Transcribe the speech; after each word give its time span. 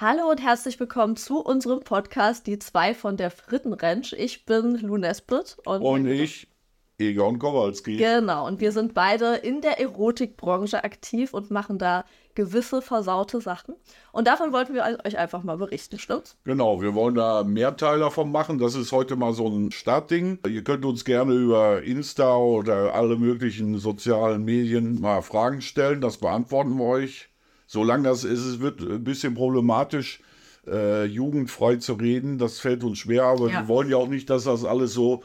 Hallo 0.00 0.30
und 0.30 0.40
herzlich 0.40 0.78
willkommen 0.78 1.16
zu 1.16 1.40
unserem 1.40 1.80
Podcast 1.80 2.46
Die 2.46 2.60
zwei 2.60 2.94
von 2.94 3.16
der 3.16 3.32
Frittenranch. 3.32 4.14
Ich 4.16 4.46
bin 4.46 4.76
Lu 4.76 4.96
Nesbitt 4.96 5.56
und, 5.64 5.82
und 5.82 6.06
ich 6.06 6.46
Egon 6.98 7.40
Kowalski. 7.40 7.96
Genau, 7.96 8.46
und 8.46 8.60
wir 8.60 8.70
sind 8.70 8.94
beide 8.94 9.34
in 9.34 9.60
der 9.60 9.80
Erotikbranche 9.80 10.84
aktiv 10.84 11.34
und 11.34 11.50
machen 11.50 11.78
da 11.78 12.04
gewisse 12.36 12.80
versaute 12.80 13.40
Sachen. 13.40 13.74
Und 14.12 14.28
davon 14.28 14.52
wollten 14.52 14.72
wir 14.72 15.00
euch 15.04 15.18
einfach 15.18 15.42
mal 15.42 15.56
berichten, 15.56 15.98
stimmt's? 15.98 16.36
Genau, 16.44 16.80
wir 16.80 16.94
wollen 16.94 17.16
da 17.16 17.42
mehr 17.42 17.76
Teil 17.76 17.98
davon 17.98 18.30
machen. 18.30 18.60
Das 18.60 18.76
ist 18.76 18.92
heute 18.92 19.16
mal 19.16 19.32
so 19.32 19.48
ein 19.48 19.72
Startding. 19.72 20.38
Ihr 20.46 20.62
könnt 20.62 20.84
uns 20.84 21.04
gerne 21.04 21.34
über 21.34 21.82
Insta 21.82 22.36
oder 22.36 22.94
alle 22.94 23.16
möglichen 23.16 23.78
sozialen 23.78 24.44
Medien 24.44 25.00
mal 25.00 25.22
Fragen 25.22 25.60
stellen. 25.60 26.00
Das 26.00 26.18
beantworten 26.18 26.76
wir 26.76 26.84
euch. 26.84 27.30
Solange 27.68 28.08
das 28.08 28.24
ist, 28.24 28.40
es 28.40 28.60
wird 28.60 28.80
ein 28.80 29.04
bisschen 29.04 29.34
problematisch, 29.34 30.20
äh, 30.66 31.04
jugendfrei 31.04 31.76
zu 31.76 31.92
reden. 31.92 32.38
Das 32.38 32.58
fällt 32.58 32.82
uns 32.82 32.98
schwer, 32.98 33.24
aber 33.24 33.50
ja. 33.50 33.60
wir 33.60 33.68
wollen 33.68 33.90
ja 33.90 33.98
auch 33.98 34.08
nicht, 34.08 34.28
dass 34.30 34.44
das 34.44 34.64
alles 34.64 34.94
so 34.94 35.22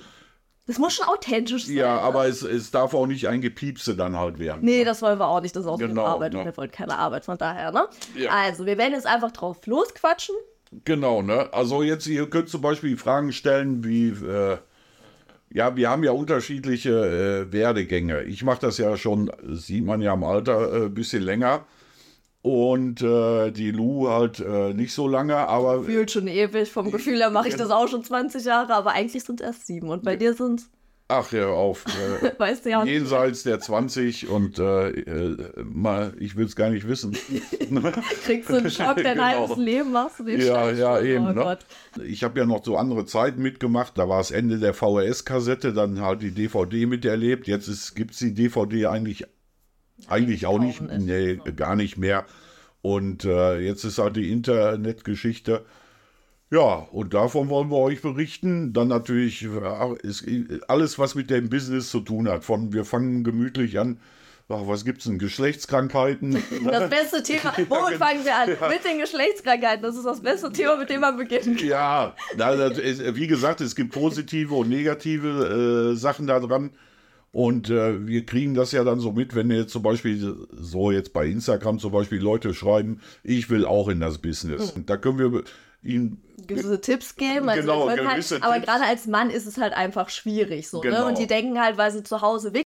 das 0.65 0.77
muss 0.77 0.93
schon 0.93 1.07
authentisch 1.07 1.65
sein. 1.65 1.75
Ja, 1.75 1.99
aber 1.99 2.25
es, 2.25 2.41
es 2.41 2.71
darf 2.71 2.93
auch 2.93 3.05
nicht 3.05 3.27
ein 3.27 3.41
Gepiepse 3.41 3.97
dann 3.97 4.17
halt 4.17 4.39
werden. 4.39 4.63
Nee, 4.63 4.85
das 4.85 5.01
wollen 5.01 5.19
wir 5.19 5.27
auch 5.27 5.41
nicht. 5.41 5.53
Das 5.55 5.63
ist 5.63 5.69
auch 5.69 5.77
genau, 5.77 6.05
Arbeit. 6.05 6.33
Ne? 6.33 6.45
Wir 6.45 6.55
wollen 6.55 6.71
keine 6.71 6.97
Arbeit, 6.97 7.25
von 7.25 7.37
daher, 7.37 7.73
ne? 7.73 7.89
Ja. 8.15 8.31
Also, 8.31 8.65
wir 8.65 8.77
werden 8.77 8.93
jetzt 8.93 9.05
einfach 9.05 9.31
drauf 9.31 9.65
losquatschen. 9.65 10.35
Genau, 10.85 11.21
ne? 11.21 11.49
Also 11.51 11.83
jetzt, 11.83 12.07
ihr 12.07 12.29
könnt 12.29 12.47
zum 12.47 12.61
Beispiel 12.61 12.95
Fragen 12.97 13.33
stellen 13.33 13.83
wie, 13.83 14.07
äh, 14.07 14.57
ja, 15.51 15.75
wir 15.75 15.89
haben 15.89 16.03
ja 16.03 16.11
unterschiedliche 16.11 17.45
äh, 17.49 17.51
Werdegänge. 17.51 18.23
Ich 18.23 18.43
mache 18.43 18.61
das 18.61 18.77
ja 18.77 18.95
schon, 18.97 19.31
sieht 19.43 19.85
man 19.85 20.01
ja 20.01 20.13
im 20.13 20.23
Alter, 20.23 20.73
ein 20.73 20.85
äh, 20.85 20.89
bisschen 20.89 21.23
länger. 21.23 21.65
Und 22.43 23.01
äh, 23.01 23.51
die 23.51 23.71
Lu 23.71 24.09
halt 24.09 24.41
äh, 24.41 24.73
nicht 24.73 24.93
so 24.93 25.07
lange, 25.07 25.37
aber. 25.37 25.83
Fühlt 25.83 26.11
schon 26.11 26.27
ewig. 26.27 26.69
Vom 26.69 26.91
Gefühl 26.91 27.17
her 27.19 27.29
mache 27.29 27.47
ich 27.47 27.55
das 27.55 27.71
auch 27.71 27.87
schon 27.87 28.03
20 28.03 28.43
Jahre, 28.43 28.73
aber 28.73 28.91
eigentlich 28.91 29.23
sind 29.23 29.39
es 29.39 29.47
erst 29.47 29.65
sieben. 29.65 29.87
Und 29.87 30.03
bei 30.03 30.17
dir 30.17 30.33
sind 30.33 30.59
es. 30.59 30.69
Ach, 31.07 31.31
ja, 31.31 31.47
auf. 31.47 31.85
Äh, 32.21 32.31
weißt 32.37 32.65
du 32.65 32.71
ja. 32.71 32.83
Jenseits 32.83 33.43
der 33.43 33.61
20 33.61 34.27
und 34.27 34.59
äh, 34.59 34.89
äh, 34.89 35.63
mal, 35.63 36.13
ich 36.19 36.35
will 36.35 36.45
es 36.45 36.57
gar 36.57 36.69
nicht 36.69 36.85
wissen. 36.85 37.13
Kriegst 38.25 38.49
du 38.49 38.55
einen 38.55 38.69
Schock, 38.69 38.97
dein 38.97 39.03
genau. 39.15 39.23
halbes 39.23 39.57
Leben 39.57 39.93
machst 39.93 40.19
du 40.19 40.23
den 40.23 40.41
Ja, 40.41 40.65
Scheiß 40.65 40.79
ja, 40.79 40.99
eben. 40.99 41.27
Oh 41.27 41.31
ne? 41.31 41.57
Ich 42.03 42.25
habe 42.25 42.39
ja 42.39 42.45
noch 42.45 42.65
so 42.65 42.75
andere 42.75 43.05
Zeiten 43.05 43.41
mitgemacht. 43.41 43.97
Da 43.97 44.09
war 44.09 44.19
es 44.19 44.31
Ende 44.31 44.59
der 44.59 44.73
VHS-Kassette, 44.73 45.71
dann 45.71 46.01
halt 46.01 46.21
die 46.21 46.31
DVD 46.31 46.87
miterlebt. 46.87 47.47
Jetzt 47.47 47.95
gibt 47.95 48.11
es 48.11 48.19
die 48.19 48.33
DVD 48.33 48.87
eigentlich 48.87 49.25
eigentlich 50.07 50.45
auch 50.45 50.59
nicht, 50.59 50.81
nee, 50.81 51.39
gar 51.55 51.75
nicht 51.75 51.97
mehr. 51.97 52.25
Und 52.81 53.25
äh, 53.25 53.59
jetzt 53.59 53.83
ist 53.85 53.97
halt 53.97 54.17
die 54.17 54.31
Internetgeschichte. 54.31 55.65
Ja, 56.51 56.87
und 56.91 57.13
davon 57.13 57.49
wollen 57.49 57.71
wir 57.71 57.77
euch 57.77 58.01
berichten. 58.01 58.73
Dann 58.73 58.89
natürlich 58.89 59.47
ist 60.03 60.25
alles, 60.67 60.99
was 60.99 61.15
mit 61.15 61.29
dem 61.29 61.49
Business 61.49 61.89
zu 61.89 62.01
tun 62.01 62.27
hat. 62.27 62.43
Von 62.43 62.73
wir 62.73 62.85
fangen 62.85 63.23
gemütlich 63.23 63.79
an. 63.79 63.99
Ach, 64.49 64.67
was 64.67 64.85
es 64.85 65.03
denn? 65.05 65.17
Geschlechtskrankheiten? 65.17 66.43
Das 66.65 66.89
beste 66.89 67.23
Thema. 67.23 67.53
Womit 67.55 67.69
genau. 67.69 68.05
fangen 68.05 68.25
wir 68.25 68.35
an? 68.35 68.49
Ja. 68.59 68.69
Mit 68.69 68.85
den 68.85 68.99
Geschlechtskrankheiten. 68.99 69.81
Das 69.81 69.95
ist 69.95 70.05
das 70.05 70.21
beste 70.21 70.51
Thema, 70.51 70.75
mit 70.75 70.89
dem 70.89 71.01
man 71.01 71.17
beginnen 71.17 71.55
kann. 71.55 71.67
Ja, 71.67 72.15
wie 72.35 73.27
gesagt, 73.27 73.61
es 73.61 73.75
gibt 73.75 73.91
positive 73.93 74.53
und 74.53 74.69
negative 74.69 75.93
äh, 75.93 75.95
Sachen 75.95 76.27
daran. 76.27 76.71
Und 77.33 77.71
äh, 77.71 78.05
wir 78.05 78.27
kriegen 78.27 78.53
das 78.53 78.71
ja 78.73 78.83
dann 78.83 78.99
so 78.99 79.11
mit, 79.11 79.33
wenn 79.33 79.49
jetzt 79.49 79.73
zum 79.73 79.81
Beispiel 79.81 80.47
so 80.51 80.91
jetzt 80.91 81.13
bei 81.13 81.25
Instagram 81.25 81.79
zum 81.79 81.91
Beispiel 81.91 82.21
Leute 82.21 82.53
schreiben, 82.53 83.01
ich 83.23 83.49
will 83.49 83.65
auch 83.65 83.87
in 83.87 83.99
das 83.99 84.19
Business. 84.19 84.75
Mhm. 84.75 84.85
Da 84.85 84.97
können 84.97 85.17
wir 85.17 85.43
ihnen 85.81 86.21
gewisse 86.45 86.79
Tipps 86.79 87.15
geben. 87.15 87.49
Also 87.49 87.61
genau, 87.63 87.89
halt, 87.89 88.01
gewisse 88.01 88.43
aber 88.43 88.59
gerade 88.59 88.83
als 88.83 89.07
Mann 89.07 89.31
ist 89.31 89.47
es 89.47 89.57
halt 89.57 89.73
einfach 89.73 90.09
schwierig 90.09 90.69
so. 90.69 90.79
Genau. 90.81 90.99
Ne? 90.99 91.05
Und 91.05 91.07
genau. 91.15 91.21
die 91.21 91.27
denken 91.27 91.59
halt, 91.59 91.79
weil 91.79 91.91
sie 91.91 92.03
zu 92.03 92.21
Hause 92.21 92.53
weg 92.53 92.65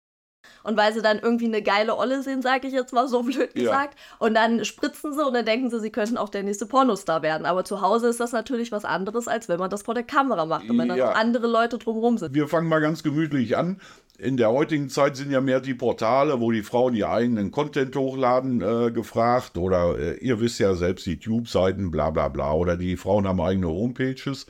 und 0.64 0.76
weil 0.76 0.92
sie 0.92 1.02
dann 1.02 1.20
irgendwie 1.20 1.46
eine 1.46 1.62
geile 1.62 1.96
Olle 1.96 2.22
sehen, 2.22 2.42
sage 2.42 2.66
ich 2.66 2.74
jetzt 2.74 2.92
mal 2.92 3.06
so 3.06 3.22
blöd 3.22 3.54
gesagt. 3.54 3.94
Ja. 3.94 4.26
Und 4.26 4.34
dann 4.34 4.64
spritzen 4.64 5.12
sie 5.12 5.24
und 5.24 5.34
dann 5.34 5.44
denken 5.44 5.70
sie, 5.70 5.78
sie 5.78 5.90
könnten 5.90 6.16
auch 6.16 6.28
der 6.28 6.42
nächste 6.42 6.66
Pornostar 6.66 7.22
werden. 7.22 7.46
Aber 7.46 7.64
zu 7.64 7.80
Hause 7.80 8.08
ist 8.08 8.18
das 8.18 8.32
natürlich 8.32 8.72
was 8.72 8.84
anderes, 8.84 9.28
als 9.28 9.48
wenn 9.48 9.60
man 9.60 9.70
das 9.70 9.82
vor 9.82 9.94
der 9.94 10.02
Kamera 10.02 10.44
macht 10.46 10.68
und 10.68 10.76
wenn 10.78 10.88
ja. 10.88 10.96
dann 10.96 11.14
andere 11.14 11.46
Leute 11.46 11.78
drumherum 11.78 12.18
sind. 12.18 12.34
Wir 12.34 12.48
fangen 12.48 12.68
mal 12.68 12.80
ganz 12.80 13.02
gemütlich 13.02 13.56
an 13.56 13.78
in 14.18 14.36
der 14.36 14.50
heutigen 14.50 14.88
Zeit 14.88 15.16
sind 15.16 15.30
ja 15.30 15.40
mehr 15.40 15.60
die 15.60 15.74
Portale, 15.74 16.40
wo 16.40 16.52
die 16.52 16.62
Frauen 16.62 16.94
ihr 16.94 17.10
eigenen 17.10 17.50
Content 17.50 17.96
hochladen, 17.96 18.60
äh, 18.62 18.92
gefragt. 18.92 19.58
Oder 19.58 19.98
äh, 19.98 20.18
ihr 20.18 20.40
wisst 20.40 20.60
ja 20.60 20.74
selbst, 20.74 21.06
die 21.06 21.18
Tube-Seiten, 21.18 21.90
bla 21.90 22.10
bla 22.10 22.28
bla. 22.28 22.52
Oder 22.52 22.76
die 22.76 22.96
Frauen 22.96 23.26
haben 23.26 23.40
eigene 23.40 23.68
Homepages. 23.68 24.46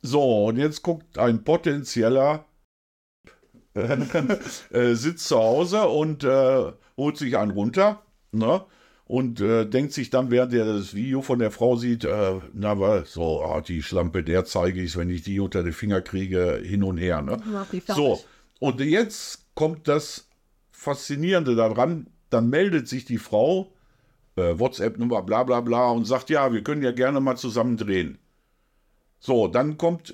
So, 0.00 0.46
und 0.46 0.56
jetzt 0.56 0.82
guckt 0.82 1.18
ein 1.18 1.44
potenzieller 1.44 2.44
äh, 4.70 4.94
sitzt 4.94 5.28
zu 5.28 5.36
Hause 5.36 5.88
und 5.88 6.24
äh, 6.24 6.72
holt 6.96 7.16
sich 7.16 7.36
einen 7.36 7.52
runter. 7.52 8.02
Ne? 8.32 8.62
und 9.08 9.40
äh, 9.40 9.64
denkt 9.64 9.94
sich 9.94 10.10
dann, 10.10 10.30
während 10.30 10.52
er 10.52 10.66
das 10.66 10.94
Video 10.94 11.22
von 11.22 11.38
der 11.38 11.50
Frau 11.50 11.76
sieht, 11.76 12.04
äh, 12.04 12.40
na 12.52 12.78
was, 12.78 13.14
so, 13.14 13.42
oh, 13.42 13.60
die 13.60 13.82
Schlampe, 13.82 14.22
der 14.22 14.44
zeige 14.44 14.82
ich, 14.82 14.96
wenn 14.98 15.08
ich 15.08 15.22
die 15.22 15.40
unter 15.40 15.64
die 15.64 15.72
Finger 15.72 16.02
kriege, 16.02 16.60
hin 16.62 16.82
und 16.82 16.98
her. 16.98 17.22
Ne? 17.22 17.38
So, 17.96 18.22
und 18.60 18.80
jetzt 18.80 19.46
kommt 19.54 19.88
das 19.88 20.28
Faszinierende 20.70 21.56
daran, 21.56 22.08
dann 22.28 22.50
meldet 22.50 22.86
sich 22.86 23.06
die 23.06 23.16
Frau, 23.16 23.72
äh, 24.36 24.58
WhatsApp-Nummer, 24.58 25.22
bla 25.22 25.42
bla 25.42 25.62
bla, 25.62 25.88
und 25.90 26.04
sagt, 26.04 26.28
ja, 26.28 26.52
wir 26.52 26.62
können 26.62 26.82
ja 26.82 26.92
gerne 26.92 27.20
mal 27.20 27.36
zusammen 27.36 27.78
drehen. 27.78 28.18
So, 29.20 29.48
dann 29.48 29.78
kommt, 29.78 30.12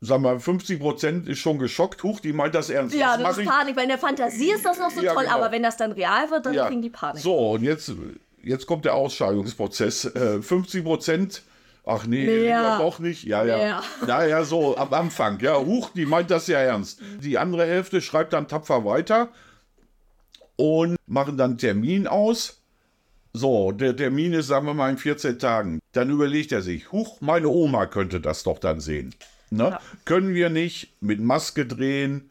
sag 0.00 0.20
mal, 0.20 0.38
50 0.38 0.78
Prozent 0.80 1.28
ist 1.28 1.38
schon 1.38 1.58
geschockt. 1.58 2.02
Huch, 2.02 2.20
die 2.20 2.32
meint 2.32 2.54
das 2.54 2.70
ernst. 2.70 2.94
Ja, 2.94 3.16
das, 3.16 3.36
das 3.36 3.38
ist 3.38 3.48
Panik, 3.48 3.76
weil 3.76 3.84
in 3.84 3.88
der 3.90 3.98
Fantasie 3.98 4.52
ist 4.52 4.64
das 4.64 4.78
noch 4.78 4.90
so 4.90 5.00
ja, 5.00 5.14
toll, 5.14 5.24
genau. 5.24 5.36
aber 5.36 5.52
wenn 5.52 5.62
das 5.62 5.76
dann 5.76 5.92
real 5.92 6.30
wird, 6.30 6.46
dann 6.46 6.54
ja. 6.54 6.66
kriegen 6.66 6.82
die 6.82 6.90
Panik. 6.90 7.22
So, 7.22 7.34
und 7.52 7.62
jetzt, 7.62 7.92
jetzt 8.42 8.66
kommt 8.66 8.84
der 8.84 8.94
Ausscheidungsprozess. 8.94 10.04
Äh, 10.06 10.42
50 10.42 10.84
Prozent 10.84 11.42
Ach 11.88 12.04
nee, 12.04 12.26
Mehr. 12.26 12.78
doch 12.78 12.98
nicht. 12.98 13.22
Ja, 13.22 13.44
ja. 13.44 13.56
Mehr. 13.56 13.82
Naja, 14.08 14.44
so 14.44 14.76
am 14.76 14.92
Anfang. 14.92 15.38
Ja, 15.38 15.56
huch, 15.56 15.90
die 15.94 16.04
meint 16.04 16.32
das 16.32 16.48
ja 16.48 16.58
ernst. 16.58 17.00
Die 17.22 17.38
andere 17.38 17.64
Hälfte 17.64 18.00
schreibt 18.00 18.32
dann 18.32 18.48
tapfer 18.48 18.84
weiter 18.84 19.28
und 20.56 20.96
machen 21.06 21.36
dann 21.36 21.58
Termin 21.58 22.08
aus. 22.08 22.60
So, 23.32 23.70
der 23.70 23.94
Termin 23.94 24.32
ist, 24.32 24.48
sagen 24.48 24.66
wir 24.66 24.74
mal, 24.74 24.90
in 24.90 24.98
14 24.98 25.38
Tagen. 25.38 25.78
Dann 25.92 26.10
überlegt 26.10 26.50
er 26.50 26.62
sich, 26.62 26.90
huch, 26.90 27.20
meine 27.20 27.48
Oma 27.48 27.86
könnte 27.86 28.20
das 28.20 28.42
doch 28.42 28.58
dann 28.58 28.80
sehen. 28.80 29.14
Ne? 29.50 29.64
Ja. 29.64 29.80
Können 30.04 30.34
wir 30.34 30.50
nicht 30.50 30.96
mit 31.00 31.20
Maske 31.20 31.66
drehen? 31.66 32.30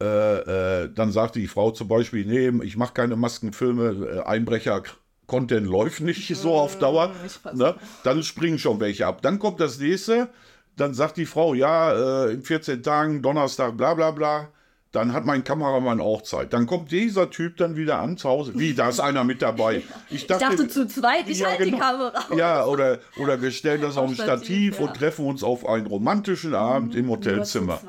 Äh, 0.00 0.84
äh, 0.84 0.90
dann 0.94 1.10
sagt 1.10 1.36
die 1.36 1.46
Frau 1.46 1.70
zum 1.70 1.88
Beispiel, 1.88 2.26
nee, 2.26 2.64
ich 2.64 2.76
mache 2.76 2.92
keine 2.92 3.16
Maskenfilme, 3.16 4.18
äh, 4.18 4.20
Einbrecher 4.26 4.82
Content 5.26 5.66
läuft 5.66 6.00
nicht 6.00 6.34
so 6.36 6.54
auf 6.54 6.74
hm, 6.74 6.80
Dauer, 6.80 7.12
ne? 7.54 7.74
dann 8.04 8.22
springen 8.22 8.58
schon 8.58 8.78
welche 8.78 9.06
ab. 9.06 9.22
Dann 9.22 9.38
kommt 9.38 9.58
das 9.58 9.78
nächste, 9.78 10.28
dann 10.76 10.94
sagt 10.94 11.16
die 11.16 11.26
Frau, 11.26 11.54
ja, 11.54 12.26
äh, 12.26 12.32
in 12.32 12.42
14 12.42 12.82
Tagen, 12.82 13.22
Donnerstag, 13.22 13.76
bla 13.76 13.94
bla 13.94 14.10
bla. 14.10 14.48
Dann 14.92 15.12
hat 15.12 15.26
mein 15.26 15.44
Kameramann 15.44 16.00
auch 16.00 16.22
Zeit. 16.22 16.52
Dann 16.52 16.66
kommt 16.66 16.90
dieser 16.90 17.30
Typ 17.30 17.56
dann 17.58 17.76
wieder 17.76 17.98
an 17.98 18.16
zu 18.16 18.28
Hause. 18.28 18.52
Wie, 18.54 18.72
da 18.72 18.88
ist 18.88 19.00
einer 19.00 19.24
mit 19.24 19.42
dabei. 19.42 19.82
Ich 20.08 20.26
dachte, 20.26 20.44
ich 20.44 20.50
dachte 20.50 20.68
zu 20.68 20.86
zweit, 20.86 21.28
ich 21.28 21.40
ja, 21.40 21.48
halte 21.48 21.64
genau. 21.64 21.76
die 21.76 21.82
Kamera. 21.82 22.36
Ja, 22.36 22.64
oder, 22.64 23.00
oder 23.18 23.42
wir 23.42 23.50
stellen 23.50 23.82
das 23.82 23.96
auf 23.96 24.08
ein 24.08 24.14
Stativ 24.14 24.78
ja. 24.78 24.86
und 24.86 24.94
treffen 24.94 25.26
uns 25.26 25.42
auf 25.42 25.68
einen 25.68 25.86
romantischen 25.86 26.54
Abend 26.54 26.94
mhm, 26.94 27.00
im 27.00 27.10
Hotelzimmer. 27.10 27.80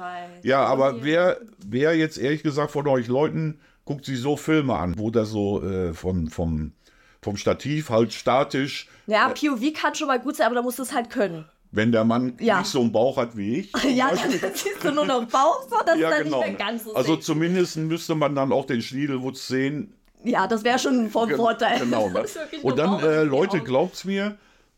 Ja, 0.41 0.65
aber 0.65 1.03
wer, 1.03 1.37
wer 1.65 1.95
jetzt 1.95 2.17
ehrlich 2.17 2.43
gesagt 2.43 2.71
von 2.71 2.87
euch 2.87 3.07
Leuten 3.07 3.59
guckt 3.85 4.05
sich 4.05 4.19
so 4.19 4.35
Filme 4.35 4.75
an, 4.75 4.97
wo 4.97 5.11
das 5.11 5.29
so 5.29 5.63
äh, 5.63 5.93
von, 5.93 6.29
vom 6.29 6.73
vom 7.21 7.35
Stativ 7.35 7.89
halt 7.89 8.13
statisch. 8.13 8.87
Ja, 9.05 9.29
POV 9.29 9.73
kann 9.73 9.95
schon 9.95 10.07
mal 10.07 10.19
gut 10.19 10.35
sein, 10.35 10.45
aber 10.45 10.55
da 10.55 10.61
musst 10.61 10.79
du 10.79 10.83
es 10.83 10.93
halt 10.93 11.09
können. 11.09 11.45
Wenn 11.71 11.91
der 11.91 12.05
Mann 12.05 12.37
ja. 12.39 12.59
nicht 12.59 12.69
so 12.69 12.79
einen 12.79 12.91
Bauch 12.91 13.17
hat 13.17 13.35
wie 13.35 13.59
ich. 13.59 13.73
ja, 13.95 14.09
dann 14.09 14.31
siehst 14.31 14.83
du 14.83 14.91
nur 14.91 15.05
noch 15.05 15.25
Bauch, 15.25 15.67
so, 15.69 15.75
das 15.85 15.99
ja, 15.99 16.09
ist 16.09 16.17
dann 16.17 16.23
genau. 16.23 16.39
nicht 16.39 16.49
mehr 16.49 16.57
ganz 16.57 16.83
so 16.85 16.95
Also 16.95 17.17
zumindest 17.17 17.77
müsste 17.77 18.15
man 18.15 18.35
dann 18.35 18.51
auch 18.51 18.65
den 18.65 18.81
Schniedelwutz 18.81 19.47
sehen. 19.47 19.93
Ja, 20.23 20.47
das 20.47 20.63
wäre 20.63 20.79
schon 20.79 21.09
von 21.09 21.29
Vorteil. 21.29 21.79
Genau. 21.79 22.09
Ne? 22.09 22.25
Und 22.63 22.79
dann, 22.79 22.99
äh, 23.01 23.23
Leute, 23.23 23.59
glaubt's 23.59 24.05
mir, 24.05 24.37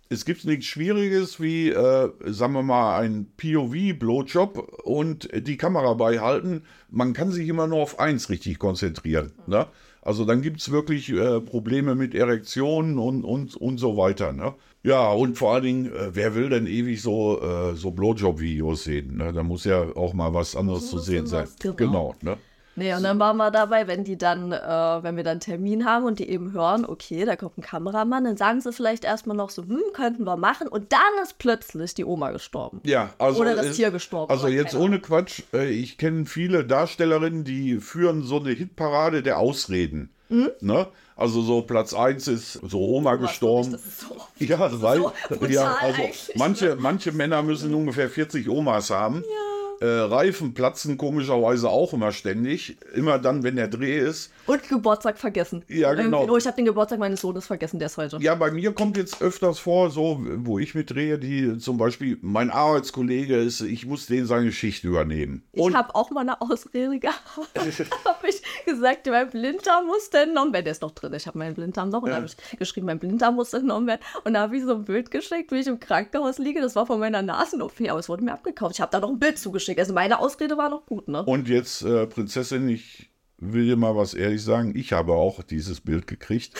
es 0.09 0.25
gibt 0.25 0.43
nichts 0.45 0.65
Schwieriges 0.65 1.39
wie, 1.39 1.69
äh, 1.69 2.09
sagen 2.25 2.53
wir 2.53 2.63
mal, 2.63 2.99
ein 2.99 3.27
POV-Blowjob 3.37 4.81
und 4.83 5.29
die 5.31 5.57
Kamera 5.57 5.93
beihalten. 5.93 6.63
Man 6.89 7.13
kann 7.13 7.31
sich 7.31 7.47
immer 7.47 7.67
nur 7.67 7.83
auf 7.83 7.99
eins 7.99 8.29
richtig 8.29 8.57
konzentrieren. 8.57 9.31
Ne? 9.45 9.67
Also 10.01 10.25
dann 10.25 10.41
gibt 10.41 10.61
es 10.61 10.71
wirklich 10.71 11.09
äh, 11.09 11.41
Probleme 11.41 11.95
mit 11.95 12.15
Erektionen 12.15 12.97
und, 12.97 13.23
und, 13.23 13.55
und 13.55 13.77
so 13.77 13.97
weiter. 13.97 14.31
Ne? 14.31 14.53
Ja, 14.83 15.11
und 15.11 15.37
vor 15.37 15.53
allen 15.53 15.63
Dingen, 15.63 15.85
äh, 15.87 16.15
wer 16.15 16.35
will 16.35 16.49
denn 16.49 16.67
ewig 16.67 17.01
so, 17.01 17.41
äh, 17.41 17.75
so 17.75 17.91
Blowjob-Videos 17.91 18.85
sehen? 18.85 19.17
Ne? 19.17 19.33
Da 19.33 19.43
muss 19.43 19.65
ja 19.65 19.81
auch 19.95 20.13
mal 20.13 20.33
was 20.33 20.55
anderes 20.55 20.89
zu 20.89 20.99
sehen 20.99 21.27
sein. 21.27 21.47
Genau. 21.59 21.75
genau 21.75 22.15
ne? 22.21 22.37
Nee, 22.79 22.93
und 22.93 23.03
dann 23.03 23.19
waren 23.19 23.35
wir 23.35 23.51
dabei, 23.51 23.87
wenn 23.87 24.05
die 24.05 24.17
dann, 24.17 24.53
äh, 24.53 24.57
wenn 24.57 25.17
wir 25.17 25.23
dann 25.23 25.31
einen 25.31 25.39
Termin 25.41 25.83
haben 25.83 26.05
und 26.05 26.17
die 26.17 26.29
eben 26.29 26.53
hören, 26.53 26.85
okay, 26.85 27.25
da 27.25 27.35
kommt 27.35 27.57
ein 27.57 27.61
Kameramann, 27.61 28.23
dann 28.23 28.37
sagen 28.37 28.61
sie 28.61 28.71
vielleicht 28.71 29.03
erstmal 29.03 29.35
noch 29.35 29.49
so, 29.49 29.63
hm, 29.63 29.81
könnten 29.93 30.23
wir 30.23 30.37
machen. 30.37 30.69
Und 30.69 30.93
dann 30.93 31.21
ist 31.21 31.37
plötzlich 31.39 31.93
die 31.93 32.05
Oma 32.05 32.31
gestorben. 32.31 32.79
Ja, 32.85 33.13
also. 33.17 33.41
Oder 33.41 33.55
das 33.55 33.67
ist, 33.67 33.75
Tier 33.75 33.91
gestorben. 33.91 34.31
Also 34.31 34.47
jetzt 34.47 34.75
ohne 34.75 34.99
Quatsch, 34.99 35.43
äh, 35.53 35.69
ich 35.69 35.97
kenne 35.97 36.25
viele 36.25 36.63
Darstellerinnen, 36.63 37.43
die 37.43 37.79
führen 37.79 38.23
so 38.23 38.39
eine 38.39 38.51
Hitparade 38.51 39.23
der 39.23 39.39
Ausreden. 39.39 40.13
Mhm. 40.29 40.51
Ne? 40.61 40.87
Also 41.17 41.41
so 41.41 41.61
Platz 41.63 41.93
1 41.93 42.29
ist 42.29 42.53
so 42.53 42.79
Oma 42.79 43.15
gestorben. 43.15 43.71
Nicht, 43.71 43.83
so, 43.99 44.15
ja, 44.37 44.81
weil 44.81 44.99
so 44.99 45.45
ja, 45.49 45.75
also 45.81 46.01
manche, 46.35 46.77
manche 46.79 47.11
Männer 47.11 47.43
müssen 47.43 47.73
ungefähr 47.73 48.09
40 48.09 48.47
Omas 48.47 48.89
haben. 48.89 49.17
Ja. 49.17 49.48
Äh, 49.81 49.85
Reifen 49.85 50.53
platzen 50.53 50.97
komischerweise 50.97 51.69
auch 51.69 51.93
immer 51.93 52.11
ständig. 52.11 52.77
Immer 52.93 53.17
dann, 53.17 53.43
wenn 53.43 53.55
der 53.55 53.69
Dreh 53.69 53.97
ist. 53.97 54.31
Und 54.45 54.67
Geburtstag 54.67 55.17
vergessen. 55.17 55.63
Ja, 55.69 55.93
genau. 55.93 56.27
Oh, 56.29 56.35
ich 56.35 56.45
habe 56.45 56.57
den 56.57 56.65
Geburtstag 56.65 56.99
meines 56.99 57.21
Sohnes 57.21 57.47
vergessen, 57.47 57.79
der 57.79 57.85
ist 57.85 57.97
heute. 57.97 58.17
Ja, 58.19 58.35
bei 58.35 58.51
mir 58.51 58.73
kommt 58.73 58.97
jetzt 58.97 59.21
öfters 59.21 59.59
vor, 59.59 59.89
so, 59.89 60.19
wo 60.37 60.59
ich 60.59 60.75
mitdrehe, 60.75 61.17
die 61.17 61.57
zum 61.59 61.77
Beispiel, 61.77 62.17
mein 62.21 62.49
Arbeitskollege 62.49 63.37
ist, 63.37 63.61
ich 63.61 63.85
muss 63.85 64.07
den 64.07 64.25
seine 64.25 64.51
Schicht 64.51 64.83
übernehmen. 64.83 65.43
Ich 65.53 65.73
habe 65.73 65.95
auch 65.95 66.11
mal 66.11 66.21
eine 66.21 66.41
Ausrede 66.41 66.99
gehabt. 66.99 67.19
habe 67.55 68.27
ich 68.27 68.41
gesagt, 68.65 69.07
mein 69.07 69.29
Blinddarm 69.29 69.87
muss 69.87 70.09
entnommen 70.09 70.51
werden. 70.51 70.65
Der 70.65 70.71
ist 70.71 70.81
noch 70.81 70.91
drin. 70.91 71.13
Ich 71.13 71.25
habe 71.25 71.37
meinen 71.37 71.55
Blinddarm 71.55 71.89
noch 71.89 72.01
und 72.01 72.09
ja. 72.09 72.15
habe 72.15 72.25
ich 72.25 72.59
geschrieben, 72.59 72.87
mein 72.87 72.99
Blinddarm 72.99 73.35
muss 73.35 73.53
entnommen 73.53 73.87
werden. 73.87 74.01
Und 74.25 74.33
da 74.33 74.41
habe 74.41 74.57
ich 74.57 74.63
so 74.63 74.73
ein 74.73 74.83
Bild 74.83 75.09
geschickt, 75.09 75.51
wie 75.53 75.59
ich 75.59 75.67
im 75.67 75.79
Krankenhaus 75.79 76.37
liege. 76.37 76.59
Das 76.59 76.75
war 76.75 76.85
von 76.85 76.99
meiner 76.99 77.21
Nasen-OP, 77.21 77.79
aber 77.87 77.99
es 77.99 78.09
wurde 78.09 78.25
mir 78.25 78.33
abgekauft. 78.33 78.75
Ich 78.75 78.81
habe 78.81 78.91
da 78.91 78.99
noch 78.99 79.09
ein 79.09 79.19
Bild 79.19 79.39
zugeschickt 79.39 79.68
geschickt. 79.69 79.79
Also 79.79 79.93
meine 79.93 80.19
Ausrede 80.19 80.57
war 80.57 80.69
noch 80.69 80.85
gut, 80.85 81.07
ne? 81.07 81.23
Und 81.23 81.47
jetzt, 81.47 81.83
äh, 81.83 82.07
Prinzessin, 82.07 82.67
ich 82.69 83.09
will 83.37 83.65
dir 83.65 83.77
mal 83.77 83.95
was 83.95 84.13
ehrlich 84.13 84.43
sagen. 84.43 84.73
Ich 84.75 84.93
habe 84.93 85.13
auch 85.13 85.43
dieses 85.43 85.81
Bild 85.81 86.07
gekriegt. 86.07 86.53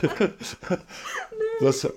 das, 1.60 1.88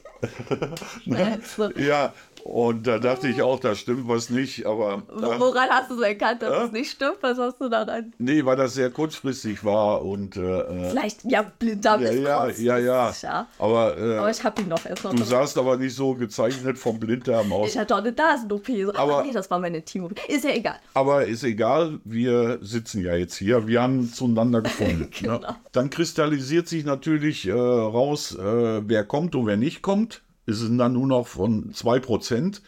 ja, 1.78 2.14
und 2.44 2.88
da 2.88 3.00
dachte 3.00 3.28
ich 3.28 3.42
auch, 3.42 3.60
da 3.60 3.76
stimmt 3.76 4.08
was 4.08 4.30
nicht, 4.30 4.66
aber. 4.66 5.04
Woran 5.08 5.70
hast 5.70 5.90
du 5.92 5.96
es 5.96 6.02
erkannt, 6.02 6.42
dass 6.42 6.52
äh? 6.52 6.66
es 6.66 6.72
nicht 6.72 6.92
stimmt? 6.92 7.18
Was 7.22 7.38
hast 7.38 7.60
du 7.60 7.70
da 7.70 7.84
rein? 7.84 8.14
Nee, 8.18 8.44
weil 8.46 8.56
das 8.56 8.74
sehr 8.74 8.90
kurzfristig 8.90 9.64
war 9.64 10.04
und. 10.04 10.36
Äh, 10.36 10.42
äh 10.42 10.90
Vielleicht, 10.90 11.24
ja, 11.26 11.44
Blinddarm 11.60 12.02
ja, 12.02 12.12
ja, 12.12 12.48
ja, 12.50 12.78
ja, 12.78 13.14
ja. 13.22 13.48
Aber, 13.60 13.98
äh, 13.98 14.18
aber 14.18 14.32
ich 14.32 14.44
habe 14.44 14.62
ihn 14.62 14.68
noch 14.68 14.86
erst 14.86 15.04
noch. 15.04 15.14
Du 15.14 15.24
sahst 15.24 15.58
aber 15.58 15.78
nicht 15.78 15.96
so 15.96 16.14
gezeichnet 16.16 16.78
vom 16.78 17.00
Blinddarm 17.00 17.52
aus. 17.54 17.70
Ich 17.70 17.78
hatte 17.78 17.96
auch 17.96 18.00
eine 18.00 18.12
Nasen-OP. 18.12 18.68
So, 18.68 18.94
aber 18.96 19.24
nee, 19.24 19.32
das 19.32 19.50
war 19.50 19.60
meine 19.60 19.82
Team-OP. 19.82 20.20
Ist 20.28 20.44
ja 20.44 20.52
egal. 20.52 20.76
Aber 20.94 21.26
ist 21.26 21.44
egal, 21.44 22.00
wir 22.04 22.60
sitzen 22.62 23.04
ja 23.04 23.16
jetzt 23.16 23.36
hier, 23.36 23.68
wir 23.68 23.82
haben 23.82 24.12
zueinander 24.12 24.62
gefunden. 24.64 25.02
Ne? 25.02 25.10
genau. 25.20 25.40
ne? 25.40 25.56
Dann 25.72 25.90
kristallisiert 25.90 26.68
sich 26.68 26.86
natürlich 26.86 27.48
äh, 27.48 27.52
raus, 27.52 28.36
äh, 28.36 28.82
wer 28.88 29.04
kommt 29.04 29.36
und 29.36 29.46
wer 29.46 29.58
nicht 29.58 29.82
kommt 29.82 30.22
ist 30.46 30.62
es 30.62 30.78
dann 30.78 30.94
nur 30.94 31.08
noch 31.08 31.28
von 31.28 31.72
2%. 31.72 32.62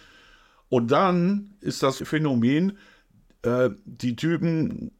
Und 0.70 0.92
dann 0.92 1.56
ist 1.62 1.84
das 1.84 1.98
Phänomen, 1.98 2.78
äh, 3.44 3.70
die 3.86 4.16
Typen 4.16 4.92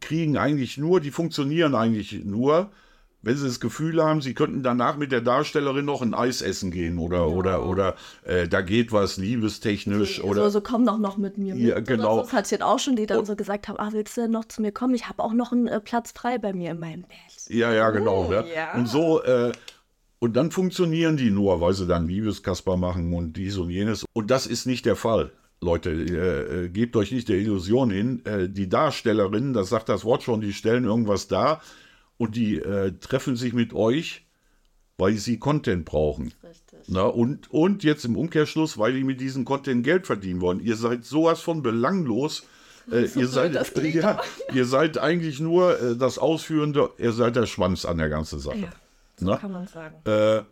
kriegen 0.00 0.36
eigentlich 0.36 0.78
nur, 0.78 1.00
die 1.00 1.10
funktionieren 1.10 1.74
eigentlich 1.74 2.24
nur, 2.24 2.72
wenn 3.22 3.36
sie 3.36 3.46
das 3.46 3.60
Gefühl 3.60 4.02
haben, 4.02 4.20
sie 4.20 4.34
könnten 4.34 4.64
danach 4.64 4.96
mit 4.96 5.12
der 5.12 5.20
Darstellerin 5.20 5.84
noch 5.84 6.02
ein 6.02 6.12
Eis 6.12 6.42
essen 6.42 6.72
gehen 6.72 6.98
oder 6.98 7.18
ja. 7.18 7.26
oder 7.26 7.66
oder 7.66 7.94
äh, 8.24 8.48
da 8.48 8.60
geht 8.60 8.90
was 8.90 9.16
liebestechnisch 9.16 10.18
okay, 10.18 10.28
oder 10.28 10.42
so, 10.44 10.58
so 10.58 10.60
komm 10.60 10.84
doch 10.84 10.98
noch 10.98 11.16
mit 11.16 11.38
mir 11.38 11.54
mit. 11.54 11.62
Ja, 11.62 11.78
genau. 11.78 12.20
Das 12.20 12.32
hat 12.32 12.50
jetzt 12.50 12.62
auch 12.62 12.80
schon, 12.80 12.96
die 12.96 13.06
dann 13.06 13.18
und, 13.18 13.26
so 13.26 13.36
gesagt 13.36 13.68
haben, 13.68 13.78
ah, 13.78 13.90
willst 13.92 14.16
du 14.16 14.22
denn 14.22 14.32
noch 14.32 14.46
zu 14.46 14.60
mir 14.60 14.72
kommen? 14.72 14.94
Ich 14.94 15.08
habe 15.08 15.22
auch 15.22 15.32
noch 15.32 15.52
einen 15.52 15.68
äh, 15.68 15.80
Platz 15.80 16.12
frei 16.12 16.38
bei 16.38 16.52
mir 16.52 16.72
in 16.72 16.80
meinem 16.80 17.02
Bett. 17.02 17.48
Ja, 17.48 17.72
ja, 17.72 17.90
genau. 17.90 18.28
Oh, 18.28 18.32
ja. 18.32 18.74
Und 18.74 18.88
so 18.88 19.22
äh, 19.22 19.52
und 20.22 20.34
dann 20.34 20.52
funktionieren 20.52 21.16
die 21.16 21.32
nur, 21.32 21.60
weil 21.60 21.72
sie 21.72 21.88
dann 21.88 22.06
Liebeskasper 22.06 22.76
machen 22.76 23.12
und 23.12 23.36
dies 23.36 23.58
und 23.58 23.70
jenes. 23.70 24.04
Und 24.12 24.30
das 24.30 24.46
ist 24.46 24.66
nicht 24.66 24.86
der 24.86 24.94
Fall. 24.94 25.32
Leute, 25.60 25.90
äh, 25.90 26.66
äh, 26.66 26.68
gebt 26.68 26.94
euch 26.94 27.10
nicht 27.10 27.28
der 27.28 27.38
Illusion 27.38 27.90
hin. 27.90 28.24
Äh, 28.24 28.48
die 28.48 28.68
Darstellerinnen, 28.68 29.52
das 29.52 29.70
sagt 29.70 29.88
das 29.88 30.04
Wort 30.04 30.22
schon, 30.22 30.40
die 30.40 30.52
stellen 30.52 30.84
irgendwas 30.84 31.26
dar 31.26 31.60
und 32.18 32.36
die 32.36 32.54
äh, 32.58 32.92
treffen 33.00 33.34
sich 33.34 33.52
mit 33.52 33.74
euch, 33.74 34.24
weil 34.96 35.14
sie 35.14 35.40
Content 35.40 35.84
brauchen. 35.84 36.32
Richtig. 36.44 36.78
Na, 36.86 37.02
und, 37.02 37.50
und 37.50 37.82
jetzt 37.82 38.04
im 38.04 38.16
Umkehrschluss, 38.16 38.78
weil 38.78 38.92
die 38.92 39.02
mit 39.02 39.20
diesem 39.20 39.44
Content 39.44 39.82
Geld 39.82 40.06
verdienen 40.06 40.40
wollen. 40.40 40.60
Ihr 40.60 40.76
seid 40.76 41.04
sowas 41.04 41.40
von 41.40 41.64
belanglos. 41.64 42.44
Äh, 42.92 43.08
ihr, 43.16 43.26
seid, 43.26 43.54
ja, 43.92 44.20
ihr 44.54 44.66
seid 44.66 44.98
eigentlich 44.98 45.40
nur 45.40 45.96
das 45.98 46.18
Ausführende, 46.18 46.90
ihr 46.96 47.12
seid 47.12 47.34
der 47.34 47.46
Schwanz 47.46 47.84
an 47.84 47.98
der 47.98 48.08
ganzen 48.08 48.38
Sache. 48.38 48.58
Ja. 48.58 48.72
So 49.22 49.30
ne? 49.30 49.38
kann 49.38 49.52
man 49.52 49.66
sagen. 49.66 49.96
Äh, 50.04 50.42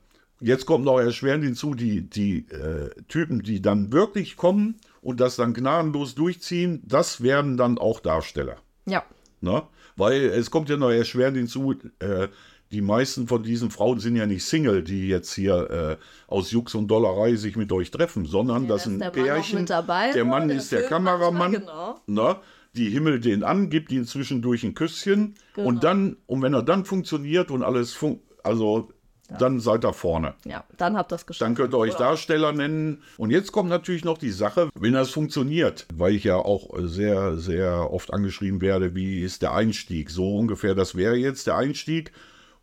jetzt 0.41 0.67
kommt 0.67 0.85
noch 0.85 0.99
erschwerend 0.99 1.45
hinzu, 1.45 1.75
die, 1.75 2.03
die 2.03 2.49
äh, 2.49 2.91
Typen, 3.09 3.43
die 3.43 3.61
dann 3.61 3.93
wirklich 3.93 4.37
kommen 4.37 4.77
und 5.03 5.21
das 5.21 5.37
dann 5.37 5.55
gnadenlos 5.55 6.15
durchziehen, 6.15 6.83
das 6.85 7.23
werden 7.23 7.57
dann 7.57 7.79
auch 7.79 8.01
Darsteller. 8.01 8.57
Ja. 8.87 9.05
Ne? 9.41 9.63
Weil 9.97 10.23
es 10.23 10.51
kommt 10.51 10.69
ja 10.69 10.77
noch 10.77 10.91
erschwerend 10.91 11.37
hinzu, 11.37 11.75
äh, 11.99 12.29
die 12.71 12.83
meisten 12.83 13.27
von 13.27 13.43
diesen 13.43 13.71
Frauen 13.71 13.99
sind 13.99 14.15
ja 14.15 14.27
nicht 14.27 14.45
Single, 14.45 14.85
die 14.85 15.09
jetzt 15.09 15.35
hier 15.35 15.99
äh, 15.99 16.33
aus 16.33 16.53
Jux 16.53 16.75
und 16.77 16.87
Dollerei 16.87 17.35
sich 17.35 17.57
mit 17.57 17.73
euch 17.73 17.91
treffen, 17.91 18.27
sondern 18.27 18.65
ja, 18.65 18.69
das 18.69 18.85
sind 18.85 19.01
Pärchen. 19.13 19.67
Dabei, 19.67 20.13
der 20.13 20.25
Mann 20.25 20.49
der 20.49 20.59
ist 20.59 20.71
der 20.71 20.85
Kameramann. 20.85 21.53
Genau. 21.53 22.01
Ne? 22.07 22.37
Die 22.77 22.89
himmelt 22.89 23.25
den 23.25 23.43
an, 23.43 23.69
gibt 23.71 23.91
ihn 23.91 24.05
zwischendurch 24.05 24.63
ein 24.63 24.75
Küsschen 24.75 25.35
genau. 25.55 25.69
und 25.69 25.83
dann, 25.83 26.19
und 26.27 26.43
wenn 26.43 26.55
er 26.55 26.63
dann 26.63 26.85
funktioniert 26.85 27.51
und 27.51 27.65
alles 27.65 27.93
funktioniert, 27.93 28.30
also 28.45 28.91
ja. 29.31 29.39
dann 29.39 29.61
seid 29.61 29.85
ihr 29.85 29.93
vorne. 29.93 30.35
Ja, 30.45 30.65
dann 30.77 30.97
habt 30.97 31.13
ihr 31.13 31.17
es 31.17 31.27
geschafft. 31.27 31.43
Dann 31.43 31.55
könnt 31.55 31.75
ihr 31.75 31.79
euch 31.79 31.95
Oder? 31.95 32.07
Darsteller 32.07 32.53
nennen. 32.53 33.03
Und 33.17 33.31
jetzt 33.31 33.53
kommt 33.53 33.69
natürlich 33.69 34.05
noch 34.05 34.19
die 34.19 34.31
Sache, 34.31 34.71
wenn 34.75 34.93
das 34.93 35.11
funktioniert, 35.11 35.87
weil 35.95 36.15
ich 36.15 36.25
ja 36.25 36.37
auch 36.37 36.71
sehr, 36.79 37.37
sehr 37.37 37.93
oft 37.93 38.13
angeschrieben 38.13 38.61
werde, 38.61 38.95
wie 38.95 39.21
ist 39.21 39.43
der 39.43 39.55
Einstieg? 39.55 40.11
So 40.11 40.37
ungefähr, 40.37 40.75
das 40.75 40.95
wäre 40.95 41.17
jetzt 41.17 41.47
der 41.47 41.57
Einstieg. 41.57 42.13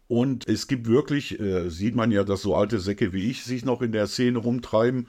Und 0.08 0.48
es 0.48 0.68
gibt 0.68 0.88
wirklich, 0.88 1.40
äh, 1.40 1.70
sieht 1.70 1.96
man 1.96 2.12
ja, 2.12 2.24
dass 2.24 2.42
so 2.42 2.56
alte 2.56 2.80
Säcke 2.80 3.12
wie 3.12 3.30
ich 3.30 3.44
sich 3.44 3.66
noch 3.66 3.82
in 3.82 3.92
der 3.92 4.08
Szene 4.08 4.40
rumtreiben 4.40 5.08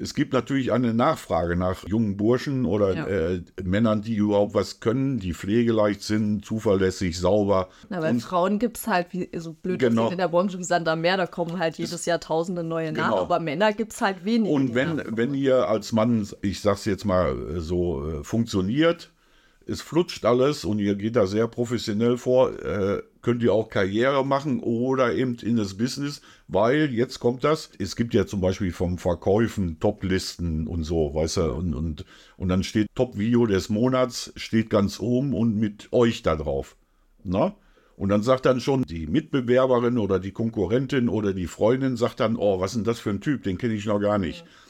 es 0.00 0.14
gibt 0.14 0.32
natürlich 0.32 0.72
eine 0.72 0.94
Nachfrage 0.94 1.56
nach 1.56 1.86
jungen 1.86 2.16
Burschen 2.16 2.64
oder 2.64 2.94
ja. 2.94 3.06
äh, 3.06 3.42
Männern, 3.62 4.00
die 4.00 4.14
überhaupt 4.14 4.54
was 4.54 4.80
können, 4.80 5.18
die 5.18 5.34
pflegeleicht 5.34 6.02
sind, 6.02 6.44
zuverlässig, 6.44 7.18
sauber. 7.18 7.68
Na, 7.90 8.00
bei 8.00 8.14
Frauen 8.14 8.58
gibt 8.58 8.78
es 8.78 8.86
halt, 8.86 9.08
wie 9.10 9.28
so 9.36 9.52
blöd 9.52 9.78
genau. 9.78 10.10
in 10.10 10.16
der 10.16 10.28
Branche 10.28 10.58
wie 10.58 10.64
Sand 10.64 10.88
am 10.88 11.02
Meer, 11.02 11.18
da 11.18 11.26
kommen 11.26 11.58
halt 11.58 11.76
jedes 11.76 12.06
Jahr 12.06 12.18
tausende 12.18 12.64
neue 12.64 12.92
genau. 12.92 13.10
nach, 13.10 13.16
aber 13.18 13.40
Männer 13.40 13.74
gibt 13.74 13.92
es 13.92 14.00
halt 14.00 14.24
wenig. 14.24 14.50
Und 14.50 14.74
wenn, 14.74 15.02
wenn 15.06 15.34
ihr 15.34 15.68
als 15.68 15.92
Mann, 15.92 16.26
ich 16.40 16.60
sag's 16.60 16.86
jetzt 16.86 17.04
mal 17.04 17.56
äh, 17.56 17.60
so, 17.60 18.08
äh, 18.08 18.24
funktioniert, 18.24 19.12
es 19.66 19.82
flutscht 19.82 20.24
alles 20.24 20.64
und 20.64 20.78
ihr 20.78 20.94
geht 20.94 21.16
da 21.16 21.26
sehr 21.26 21.46
professionell 21.46 22.16
vor, 22.16 22.58
äh, 22.58 23.02
könnt 23.22 23.42
ihr 23.42 23.52
auch 23.52 23.68
Karriere 23.68 24.24
machen 24.24 24.60
oder 24.60 25.14
eben 25.14 25.36
in 25.36 25.56
das 25.56 25.76
Business, 25.76 26.22
weil 26.48 26.92
jetzt 26.92 27.20
kommt 27.20 27.44
das, 27.44 27.70
es 27.78 27.96
gibt 27.96 28.14
ja 28.14 28.26
zum 28.26 28.40
Beispiel 28.40 28.72
vom 28.72 28.98
Verkäufen 28.98 29.78
Top-Listen 29.80 30.66
und 30.66 30.84
so, 30.84 31.14
weißt 31.14 31.38
du, 31.38 31.52
und, 31.52 31.74
und, 31.74 32.04
und 32.36 32.48
dann 32.48 32.62
steht 32.62 32.88
Top-Video 32.94 33.46
des 33.46 33.68
Monats, 33.68 34.32
steht 34.36 34.70
ganz 34.70 35.00
oben 35.00 35.34
und 35.34 35.56
mit 35.56 35.92
euch 35.92 36.22
da 36.22 36.36
drauf. 36.36 36.76
Na? 37.24 37.54
Und 37.96 38.08
dann 38.08 38.22
sagt 38.22 38.46
dann 38.46 38.60
schon 38.60 38.84
die 38.84 39.06
Mitbewerberin 39.06 39.98
oder 39.98 40.18
die 40.18 40.32
Konkurrentin 40.32 41.10
oder 41.10 41.34
die 41.34 41.46
Freundin, 41.46 41.96
sagt 41.96 42.20
dann, 42.20 42.36
oh, 42.36 42.58
was 42.58 42.70
ist 42.70 42.76
denn 42.76 42.84
das 42.84 42.98
für 42.98 43.10
ein 43.10 43.20
Typ, 43.20 43.42
den 43.42 43.58
kenne 43.58 43.74
ich 43.74 43.84
noch 43.84 44.00
gar 44.00 44.18
nicht. 44.18 44.40
Ja 44.40 44.69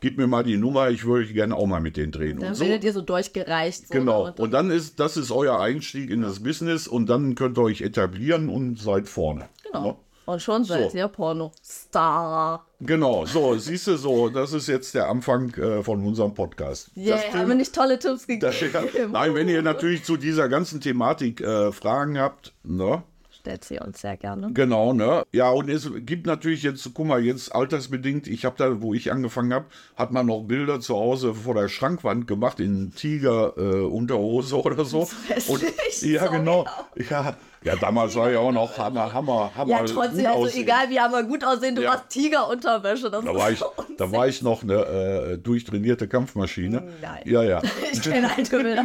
gib 0.00 0.18
mir 0.18 0.26
mal 0.26 0.42
die 0.42 0.56
Nummer, 0.56 0.90
ich 0.90 1.04
würde 1.04 1.32
gerne 1.32 1.54
auch 1.56 1.66
mal 1.66 1.80
mit 1.80 1.96
denen 1.96 2.12
drehen. 2.12 2.40
Dann 2.40 2.54
so. 2.54 2.64
werdet 2.64 2.84
ihr 2.84 2.92
so 2.92 3.02
durchgereicht. 3.02 3.88
So 3.88 3.94
genau. 3.94 4.26
Und, 4.26 4.40
und 4.40 4.50
dann 4.50 4.70
ist, 4.70 4.98
das 4.98 5.16
ist 5.16 5.30
euer 5.30 5.60
Einstieg 5.60 6.10
in 6.10 6.22
das 6.22 6.42
Business 6.42 6.88
und 6.88 7.06
dann 7.06 7.34
könnt 7.34 7.58
ihr 7.58 7.62
euch 7.62 7.82
etablieren 7.82 8.48
und 8.48 8.78
seid 8.78 9.08
vorne. 9.08 9.48
Genau. 9.64 9.86
Ja? 9.86 9.96
Und 10.26 10.40
schon 10.40 10.62
seid 10.64 10.92
so. 10.92 10.96
ihr 10.96 11.08
Porno-Star. 11.08 12.64
Genau, 12.80 13.26
so, 13.26 13.58
siehst 13.58 13.88
du, 13.88 13.96
so, 13.96 14.28
das 14.28 14.52
ist 14.52 14.68
jetzt 14.68 14.94
der 14.94 15.08
Anfang 15.08 15.52
äh, 15.54 15.82
von 15.82 16.06
unserem 16.06 16.34
Podcast. 16.34 16.90
Ja, 16.94 17.16
yeah, 17.16 17.34
haben 17.34 17.48
wir 17.48 17.56
nicht 17.56 17.74
tolle 17.74 17.98
Tipps 17.98 18.28
gegeben? 18.28 18.40
Das, 18.40 19.08
nein, 19.10 19.34
wenn 19.34 19.48
ihr 19.48 19.60
natürlich 19.62 20.04
zu 20.04 20.16
dieser 20.16 20.48
ganzen 20.48 20.80
Thematik 20.80 21.40
äh, 21.40 21.72
Fragen 21.72 22.16
habt, 22.16 22.52
ne, 22.62 23.02
stellt 23.40 23.64
sie 23.64 23.78
uns 23.78 24.00
sehr 24.00 24.16
gerne. 24.16 24.52
Genau, 24.52 24.92
ne? 24.92 25.24
Ja, 25.32 25.50
und 25.50 25.68
es 25.68 25.90
gibt 26.00 26.26
natürlich 26.26 26.62
jetzt, 26.62 26.88
guck 26.94 27.06
mal, 27.06 27.22
jetzt 27.22 27.54
altersbedingt, 27.54 28.26
ich 28.26 28.44
habe 28.44 28.56
da, 28.58 28.80
wo 28.82 28.94
ich 28.94 29.10
angefangen 29.10 29.52
habe, 29.52 29.66
hat 29.96 30.12
man 30.12 30.26
noch 30.26 30.42
Bilder 30.42 30.80
zu 30.80 30.94
Hause 30.94 31.34
vor 31.34 31.54
der 31.54 31.68
Schrankwand 31.68 32.26
gemacht 32.26 32.60
in 32.60 32.92
Tiger-Unterhose 32.94 34.56
äh, 34.56 34.58
oder 34.64 34.84
so. 34.84 35.08
Und, 35.48 35.64
ja, 36.02 36.26
genau. 36.28 36.66
Ja, 37.08 37.36
ja, 37.62 37.76
damals 37.76 38.14
war 38.14 38.30
ja 38.30 38.38
auch 38.38 38.52
noch 38.52 38.78
Hammer, 38.78 39.12
Hammer, 39.12 39.50
Hammer. 39.54 39.70
Ja, 39.70 39.84
trotzdem, 39.84 40.26
also 40.26 40.44
aussehen. 40.44 40.62
egal 40.62 40.88
wie 40.88 40.98
hammer 40.98 41.22
gut 41.22 41.44
aussehen, 41.44 41.74
du 41.74 41.82
ja. 41.82 41.90
warst 41.90 42.08
Tigerunterwäsche. 42.08 43.10
da, 43.10 43.22
war 43.22 43.50
ich, 43.50 43.62
da 43.98 44.12
war 44.12 44.28
ich 44.28 44.40
noch 44.40 44.62
eine 44.62 44.74
äh, 44.74 45.38
durchtrainierte 45.38 46.08
Kampfmaschine. 46.08 46.82
Nein. 47.02 47.22
Ja, 47.24 47.42
ja. 47.42 47.60
ich 47.92 48.00
kenne 48.00 48.30
alte 48.34 48.62
Bilder. 48.62 48.84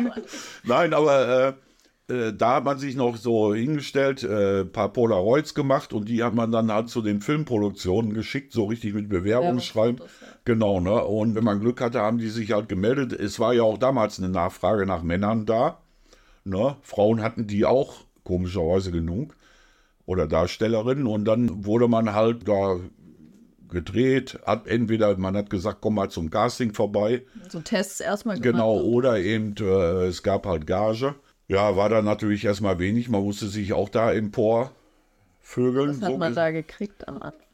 Nein, 0.63 0.93
aber 0.93 1.47
äh, 1.47 1.53
äh, 2.07 2.33
da 2.33 2.55
hat 2.55 2.65
man 2.65 2.77
sich 2.77 2.95
noch 2.95 3.17
so 3.17 3.53
hingestellt, 3.53 4.23
äh, 4.23 4.61
ein 4.61 4.71
paar 4.71 4.93
Polaroids 4.93 5.53
gemacht 5.53 5.93
und 5.93 6.07
die 6.07 6.23
hat 6.23 6.35
man 6.35 6.51
dann 6.51 6.71
halt 6.71 6.89
zu 6.89 7.01
den 7.01 7.21
Filmproduktionen 7.21 8.13
geschickt, 8.13 8.53
so 8.53 8.65
richtig 8.65 8.93
mit 8.93 9.09
Bewerbungsschreiben. 9.09 9.97
Ja, 9.99 10.27
genau, 10.45 10.79
ne? 10.79 11.03
Und 11.03 11.35
wenn 11.35 11.43
man 11.43 11.59
Glück 11.59 11.81
hatte, 11.81 12.01
haben 12.01 12.17
die 12.17 12.29
sich 12.29 12.51
halt 12.51 12.69
gemeldet. 12.69 13.13
Es 13.13 13.39
war 13.39 13.53
ja 13.53 13.63
auch 13.63 13.77
damals 13.77 14.19
eine 14.19 14.29
Nachfrage 14.29 14.85
nach 14.85 15.01
Männern 15.03 15.45
da. 15.45 15.79
Ne? 16.43 16.75
Frauen 16.83 17.23
hatten 17.23 17.47
die 17.47 17.65
auch 17.65 17.95
komischerweise 18.23 18.91
genug 18.91 19.35
oder 20.05 20.27
Darstellerinnen 20.27 21.07
und 21.07 21.25
dann 21.25 21.65
wurde 21.65 21.87
man 21.87 22.13
halt 22.13 22.47
da 22.47 22.77
gedreht, 23.67 24.39
hat 24.45 24.67
entweder 24.67 25.17
man 25.17 25.35
hat 25.35 25.49
gesagt, 25.49 25.79
komm 25.81 25.95
mal 25.95 26.09
zum 26.09 26.29
Casting 26.29 26.73
vorbei. 26.73 27.23
So 27.49 27.59
Tests 27.59 27.99
erstmal 27.99 28.39
gemacht. 28.39 28.53
Genau, 28.53 28.79
oder 28.79 29.17
eben 29.17 29.55
äh, 29.59 30.05
es 30.05 30.21
gab 30.21 30.45
halt 30.45 30.67
Gage. 30.67 31.15
Ja, 31.47 31.75
war 31.75 31.89
dann 31.89 32.05
natürlich 32.05 32.45
erstmal 32.45 32.79
wenig, 32.79 33.09
man 33.09 33.23
musste 33.23 33.47
sich 33.47 33.73
auch 33.73 33.89
da 33.89 34.11
empor 34.11 34.71
vögeln. 35.41 35.89
Was 35.89 36.01
hat 36.01 36.11
so 36.11 36.17
man 36.17 36.33
da 36.33 36.51
gekriegt 36.51 37.07
am 37.07 37.21
Anfang? 37.21 37.45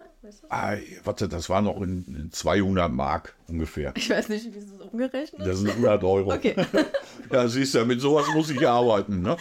Ah, 0.50 0.76
warte, 1.04 1.28
das 1.28 1.50
war 1.50 1.64
noch 1.64 1.82
in, 1.82 2.06
in 2.06 2.32
200 2.32 2.92
Mark 2.92 3.36
ungefähr. 3.48 3.92
Ich 3.96 4.08
weiß 4.08 4.30
nicht, 4.30 4.54
wie 4.54 4.60
ist 4.60 4.72
das 4.72 4.82
umgerechnet? 4.82 5.46
Das 5.46 5.58
sind 5.58 5.72
100 5.72 6.04
Euro. 6.04 6.32
Okay. 6.42 6.56
ja, 7.32 7.48
siehst 7.48 7.74
du, 7.74 7.86
mit 7.86 8.02
sowas 8.02 8.28
muss 8.34 8.52
ich 8.52 8.68
arbeiten. 8.68 9.24
Ne? 9.24 9.36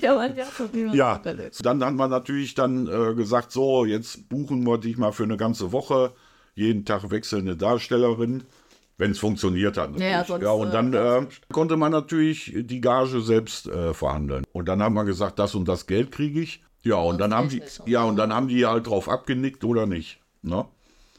ja, 0.00 0.14
man, 0.14 0.36
ja, 0.36 0.46
so 0.46 0.68
ja. 0.92 1.20
dann 1.62 1.84
hat 1.84 1.94
man 1.94 2.10
natürlich 2.10 2.54
dann 2.54 2.86
äh, 2.86 3.14
gesagt, 3.14 3.50
so, 3.50 3.84
jetzt 3.84 4.28
buchen 4.28 4.64
wir 4.64 4.78
dich 4.78 4.96
mal 4.96 5.12
für 5.12 5.24
eine 5.24 5.36
ganze 5.36 5.72
Woche. 5.72 6.12
Jeden 6.54 6.84
Tag 6.84 7.10
wechselnde 7.10 7.56
Darstellerin 7.56 8.44
wenn 8.98 9.10
es 9.10 9.18
funktioniert 9.18 9.76
hat. 9.76 9.98
Ja, 9.98 10.06
ja, 10.06 10.24
sonst, 10.24 10.44
ja, 10.44 10.50
und 10.50 10.72
dann 10.72 10.92
äh, 10.92 11.18
äh, 11.18 11.26
konnte 11.52 11.76
man 11.76 11.92
natürlich 11.92 12.52
die 12.54 12.80
Gage 12.80 13.20
selbst 13.20 13.66
äh, 13.66 13.94
verhandeln. 13.94 14.44
Und 14.52 14.68
dann 14.68 14.82
hat 14.82 14.92
man 14.92 15.06
gesagt, 15.06 15.38
das 15.38 15.54
und 15.54 15.66
das 15.66 15.86
Geld 15.86 16.12
kriege 16.12 16.40
ich. 16.40 16.62
Ja, 16.82 16.96
und 16.96 17.18
dann 17.18 17.34
haben 17.34 17.48
die, 17.48 17.62
ja, 17.86 18.04
und 18.04 18.16
dann 18.16 18.32
haben 18.32 18.48
die 18.48 18.66
halt 18.66 18.86
drauf 18.86 19.08
abgenickt 19.08 19.64
oder 19.64 19.86
nicht. 19.86 20.20
Ne? 20.42 20.66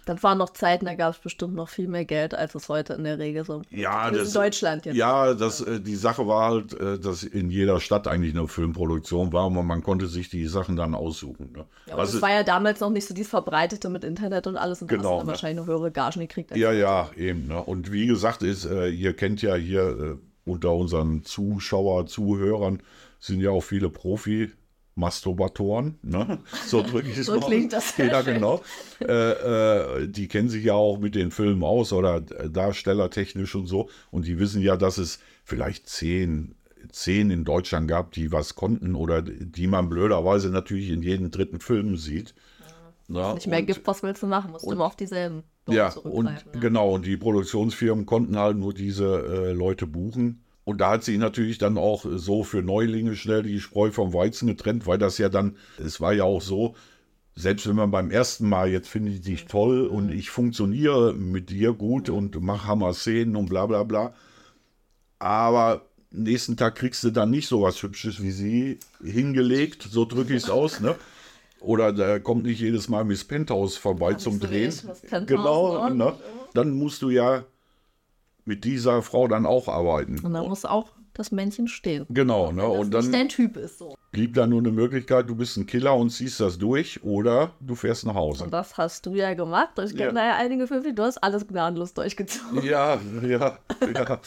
Das 0.05 0.21
waren 0.23 0.37
noch 0.37 0.51
Zeiten, 0.51 0.85
da 0.85 0.93
gab 0.93 1.13
es 1.13 1.19
bestimmt 1.19 1.55
noch 1.55 1.67
viel 1.67 1.87
mehr 1.87 2.05
Geld, 2.05 2.33
als 2.35 2.55
es 2.55 2.69
heute 2.69 2.93
in 2.93 3.03
der 3.03 3.19
Regel 3.19 3.43
so 3.43 3.63
ja, 3.71 4.11
das, 4.11 4.27
in 4.29 4.33
Deutschland 4.33 4.85
jetzt. 4.85 4.95
Ja, 4.95 5.33
das, 5.33 5.61
äh, 5.61 5.79
die 5.79 5.95
Sache 5.95 6.27
war 6.27 6.51
halt, 6.51 6.79
äh, 6.79 6.99
dass 6.99 7.23
in 7.23 7.49
jeder 7.49 7.79
Stadt 7.79 8.07
eigentlich 8.07 8.35
eine 8.35 8.47
Filmproduktion 8.47 9.33
war 9.33 9.47
und 9.47 9.65
man 9.65 9.83
konnte 9.83 10.07
sich 10.07 10.29
die 10.29 10.45
Sachen 10.45 10.75
dann 10.75 10.93
aussuchen. 10.93 11.51
Ne? 11.53 11.65
Ja, 11.87 11.97
das 11.97 12.21
war 12.21 12.31
ja 12.31 12.43
damals 12.43 12.79
noch 12.79 12.91
nicht 12.91 13.07
so 13.07 13.13
dieses 13.13 13.29
Verbreitete 13.29 13.89
mit 13.89 14.03
Internet 14.03 14.47
und 14.47 14.57
alles 14.57 14.81
und 14.81 14.87
genau, 14.87 15.17
hast 15.17 15.25
ne? 15.25 15.31
wahrscheinlich 15.31 15.65
noch 15.65 15.67
höhere 15.67 15.91
Gagen 15.91 16.19
gekriegt. 16.19 16.55
Ja, 16.55 16.71
ja, 16.71 17.09
eben. 17.17 17.47
Ne? 17.47 17.61
Und 17.61 17.91
wie 17.91 18.05
gesagt, 18.05 18.43
ist, 18.43 18.65
äh, 18.65 18.89
ihr 18.89 19.15
kennt 19.15 19.41
ja 19.41 19.55
hier 19.55 20.19
unter 20.45 20.73
unseren 20.73 21.23
Zuschauer, 21.23 22.05
Zuhörern 22.05 22.81
sind 23.19 23.41
ja 23.41 23.49
auch 23.49 23.63
viele 23.63 23.89
Profi 23.89 24.51
Masturbatoren, 24.95 25.99
ne? 26.03 26.39
so 26.65 26.81
drücke 26.81 27.09
ich 27.09 27.17
es 27.17 27.25
so 27.25 27.39
mal. 27.39 27.45
klingt 27.45 27.73
das. 27.73 27.97
Ja, 27.97 28.21
genau. 28.21 28.61
Äh, 29.01 30.03
äh, 30.03 30.07
die 30.07 30.27
kennen 30.29 30.47
sich 30.47 30.63
ja 30.63 30.73
auch 30.73 30.97
mit 30.97 31.15
den 31.15 31.31
Filmen 31.31 31.63
aus 31.63 31.91
oder 31.91 32.21
darstellertechnisch 32.21 33.55
und 33.55 33.67
so. 33.67 33.89
Und 34.09 34.25
die 34.25 34.39
wissen 34.39 34.61
ja, 34.61 34.77
dass 34.77 34.97
es 34.97 35.19
vielleicht 35.43 35.89
zehn, 35.89 36.55
zehn 36.89 37.29
in 37.29 37.43
Deutschland 37.43 37.89
gab, 37.89 38.11
die 38.11 38.31
was 38.31 38.55
konnten 38.55 38.95
oder 38.95 39.21
die 39.21 39.67
man 39.67 39.89
blöderweise 39.89 40.49
natürlich 40.49 40.89
in 40.89 41.03
jedem 41.03 41.29
dritten 41.29 41.59
Film 41.59 41.97
sieht. 41.97 42.33
Ja, 43.07 43.33
nicht 43.33 43.47
mehr 43.47 43.59
und, 43.59 43.65
gibt, 43.67 43.85
was 43.85 44.01
willst 44.01 44.23
du 44.23 44.27
machen? 44.27 44.51
Musst 44.51 44.65
du 44.65 44.71
immer 44.71 44.85
auf 44.85 44.95
dieselben. 44.95 45.43
Ja, 45.67 45.89
und 45.93 46.27
ja. 46.27 46.59
genau. 46.59 46.95
Und 46.95 47.05
die 47.05 47.17
Produktionsfirmen 47.17 48.05
konnten 48.05 48.37
halt 48.37 48.57
nur 48.57 48.73
diese 48.73 49.49
äh, 49.49 49.51
Leute 49.51 49.87
buchen. 49.87 50.44
Und 50.65 50.81
da 50.81 50.91
hat 50.91 51.03
sie 51.03 51.17
natürlich 51.17 51.59
dann 51.59 51.77
auch 51.77 52.05
so 52.09 52.43
für 52.43 52.63
Neulinge 52.63 53.15
schnell 53.15 53.43
die 53.43 53.59
Spreu 53.59 53.91
vom 53.91 54.13
Weizen 54.13 54.47
getrennt, 54.47 54.87
weil 54.87 54.97
das 54.97 55.19
ja 55.19 55.29
dann, 55.29 55.55
es 55.77 56.01
war 56.01 56.11
ja 56.11 56.23
auch 56.23 56.41
so, 56.41 56.75
selbst 57.35 57.67
wenn 57.67 57.75
man 57.75 57.91
beim 57.91 58.09
ersten 58.09 58.49
Mal 58.49 58.69
jetzt 58.69 58.87
finde 58.87 59.11
ich 59.11 59.21
dich 59.21 59.45
toll 59.45 59.85
und 59.85 60.11
ich 60.11 60.31
funktioniere 60.31 61.13
mit 61.13 61.51
dir 61.51 61.73
gut 61.73 62.09
und 62.09 62.41
mach 62.41 62.65
Hammer-Szenen 62.65 63.35
und 63.35 63.47
bla 63.47 63.67
bla 63.67 63.83
bla. 63.83 64.13
Aber 65.19 65.85
nächsten 66.09 66.57
Tag 66.57 66.75
kriegst 66.75 67.03
du 67.03 67.11
dann 67.11 67.29
nicht 67.29 67.47
so 67.47 67.61
was 67.61 67.81
Hübsches 67.83 68.21
wie 68.23 68.31
sie 68.31 68.79
hingelegt, 69.03 69.83
so 69.83 70.05
drücke 70.05 70.33
ich 70.33 70.43
es 70.43 70.49
aus, 70.49 70.79
ne? 70.79 70.95
Oder 71.59 71.93
da 71.93 72.19
kommt 72.19 72.43
nicht 72.43 72.59
jedes 72.59 72.89
Mal 72.89 73.03
Miss 73.03 73.23
Penthouse 73.23 73.77
vorbei 73.77 74.13
zum 74.15 74.39
Drehen. 74.39 74.73
Genau, 75.25 75.89
ne? 75.89 76.13
Dann 76.53 76.71
musst 76.71 77.01
du 77.01 77.09
ja 77.09 77.43
mit 78.45 78.63
dieser 78.63 79.01
Frau 79.01 79.27
dann 79.27 79.45
auch 79.45 79.67
arbeiten. 79.67 80.19
Und 80.23 80.33
da 80.33 80.43
muss 80.43 80.65
auch 80.65 80.91
das 81.15 81.31
Männchen 81.31 81.67
stehen. 81.67 82.05
Genau, 82.09 82.51
ne? 82.51 82.67
Und 82.67 82.93
dann 82.93 83.11
dein 83.11 83.29
Typ 83.29 83.57
ist 83.57 83.79
so. 83.79 83.95
Blieb 84.11 84.33
da 84.33 84.45
nur 84.47 84.59
eine 84.59 84.71
Möglichkeit, 84.71 85.29
du 85.29 85.35
bist 85.35 85.57
ein 85.57 85.65
Killer 85.65 85.95
und 85.95 86.09
ziehst 86.09 86.39
das 86.39 86.57
durch 86.57 87.03
oder 87.03 87.51
du 87.59 87.75
fährst 87.75 88.05
nach 88.05 88.15
Hause. 88.15 88.45
Und 88.45 88.51
das 88.51 88.77
hast 88.77 89.05
du 89.05 89.15
ja 89.15 89.33
gemacht. 89.33 89.69
Ich 89.79 89.91
kenne 89.91 90.07
ja. 90.07 90.11
da 90.11 90.25
ja 90.25 90.35
einige 90.35 90.67
Filme, 90.67 90.93
du 90.93 91.03
hast 91.03 91.17
alles 91.17 91.47
gnadenlos 91.47 91.93
durchgezogen. 91.93 92.63
Ja, 92.63 92.99
ja, 93.23 93.29
ja. 93.29 93.57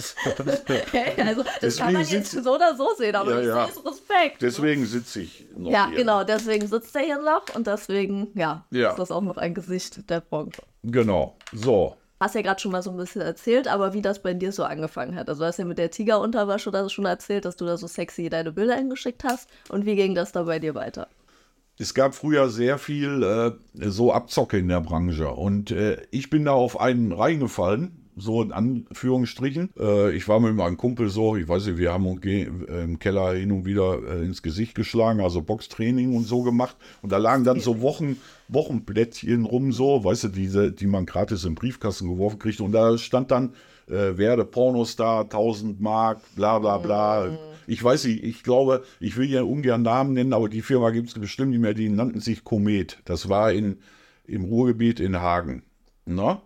hey, 0.90 1.20
also 1.20 1.42
das 1.42 1.58
deswegen 1.60 1.84
kann 1.84 1.92
man 1.94 2.06
jetzt 2.06 2.32
so 2.32 2.54
oder 2.54 2.74
so 2.76 2.88
sehen, 2.96 3.14
aber 3.14 3.42
ja, 3.42 3.48
ja. 3.48 3.64
ist 3.66 3.84
Respekt. 3.84 4.42
Deswegen 4.42 4.86
sitze 4.86 5.20
ich 5.20 5.46
noch 5.56 5.70
Ja, 5.70 5.88
hier. 5.88 5.98
genau, 5.98 6.24
deswegen 6.24 6.66
sitzt 6.66 6.96
er 6.96 7.02
hier 7.02 7.20
noch 7.20 7.54
und 7.54 7.66
deswegen, 7.66 8.28
ja, 8.34 8.64
ja, 8.70 8.90
ist 8.90 8.98
das 8.98 9.10
auch 9.10 9.22
noch 9.22 9.36
ein 9.36 9.54
Gesicht 9.54 10.08
der 10.08 10.20
Branche. 10.20 10.62
Genau, 10.82 11.36
so. 11.52 11.96
Hast 12.20 12.34
ja 12.34 12.42
gerade 12.42 12.60
schon 12.60 12.72
mal 12.72 12.82
so 12.82 12.90
ein 12.90 12.96
bisschen 12.96 13.22
erzählt, 13.22 13.68
aber 13.68 13.92
wie 13.92 14.02
das 14.02 14.22
bei 14.22 14.34
dir 14.34 14.50
so 14.52 14.64
angefangen 14.64 15.14
hat. 15.14 15.28
Also 15.28 15.42
du 15.42 15.46
hast 15.46 15.58
ja 15.58 15.64
mit 15.64 15.78
der 15.78 15.90
Tigerunterwäsche 15.90 16.68
oder 16.68 16.88
schon 16.88 17.04
erzählt, 17.04 17.44
dass 17.44 17.56
du 17.56 17.64
da 17.64 17.76
so 17.76 17.86
sexy 17.86 18.28
deine 18.28 18.52
Bilder 18.52 18.74
eingeschickt 18.74 19.22
hast. 19.24 19.48
Und 19.68 19.86
wie 19.86 19.94
ging 19.94 20.14
das 20.14 20.32
da 20.32 20.42
bei 20.42 20.58
dir 20.58 20.74
weiter? 20.74 21.08
Es 21.80 21.94
gab 21.94 22.16
früher 22.16 22.48
sehr 22.48 22.76
viel 22.78 23.22
äh, 23.22 23.88
so 23.88 24.12
Abzocke 24.12 24.58
in 24.58 24.66
der 24.66 24.80
Branche 24.80 25.28
und 25.28 25.70
äh, 25.70 26.02
ich 26.10 26.28
bin 26.28 26.44
da 26.44 26.52
auf 26.52 26.80
einen 26.80 27.12
reingefallen, 27.12 28.07
so 28.20 28.42
in 28.42 28.52
Anführungsstrichen. 28.52 29.70
Äh, 29.78 30.12
ich 30.12 30.28
war 30.28 30.40
mit 30.40 30.54
meinem 30.54 30.76
Kumpel 30.76 31.08
so, 31.08 31.36
ich 31.36 31.48
weiß 31.48 31.66
nicht, 31.66 31.78
wir 31.78 31.92
haben 31.92 32.06
uns 32.06 32.24
im 32.24 32.98
Keller 32.98 33.34
hin 33.34 33.52
und 33.52 33.64
wieder 33.64 33.98
äh, 34.02 34.24
ins 34.24 34.42
Gesicht 34.42 34.74
geschlagen, 34.74 35.20
also 35.20 35.42
Boxtraining 35.42 36.14
und 36.14 36.24
so 36.24 36.42
gemacht. 36.42 36.76
Und 37.02 37.12
da 37.12 37.18
lagen 37.18 37.44
dann 37.44 37.60
so 37.60 37.80
Wochen, 37.80 38.16
Wochenblättchen 38.48 39.44
rum, 39.44 39.72
so, 39.72 40.04
weißt 40.04 40.24
du, 40.24 40.28
diese, 40.28 40.72
die 40.72 40.86
man 40.86 41.06
gratis 41.06 41.44
im 41.44 41.54
Briefkasten 41.54 42.08
geworfen 42.08 42.38
kriegt. 42.38 42.60
Und 42.60 42.72
da 42.72 42.98
stand 42.98 43.30
dann, 43.30 43.54
äh, 43.88 44.16
werde 44.16 44.44
Pornostar, 44.44 45.24
1000 45.24 45.80
Mark, 45.80 46.20
bla 46.36 46.58
bla 46.58 46.78
bla. 46.78 47.30
Mhm. 47.30 47.38
Ich 47.66 47.82
weiß 47.82 48.04
nicht, 48.04 48.24
ich 48.24 48.42
glaube, 48.42 48.82
ich 49.00 49.16
will 49.16 49.30
ja 49.30 49.42
ungern 49.42 49.82
Namen 49.82 50.14
nennen, 50.14 50.32
aber 50.32 50.48
die 50.48 50.62
Firma 50.62 50.90
gibt 50.90 51.08
es 51.08 51.14
bestimmt 51.14 51.50
nicht 51.50 51.60
mehr, 51.60 51.74
die 51.74 51.88
nannten 51.88 52.20
sich 52.20 52.44
Komet. 52.44 52.98
Das 53.04 53.28
war 53.28 53.52
in, 53.52 53.78
im 54.26 54.44
Ruhrgebiet 54.44 55.00
in 55.00 55.20
Hagen. 55.20 55.62
Na? 56.06 56.42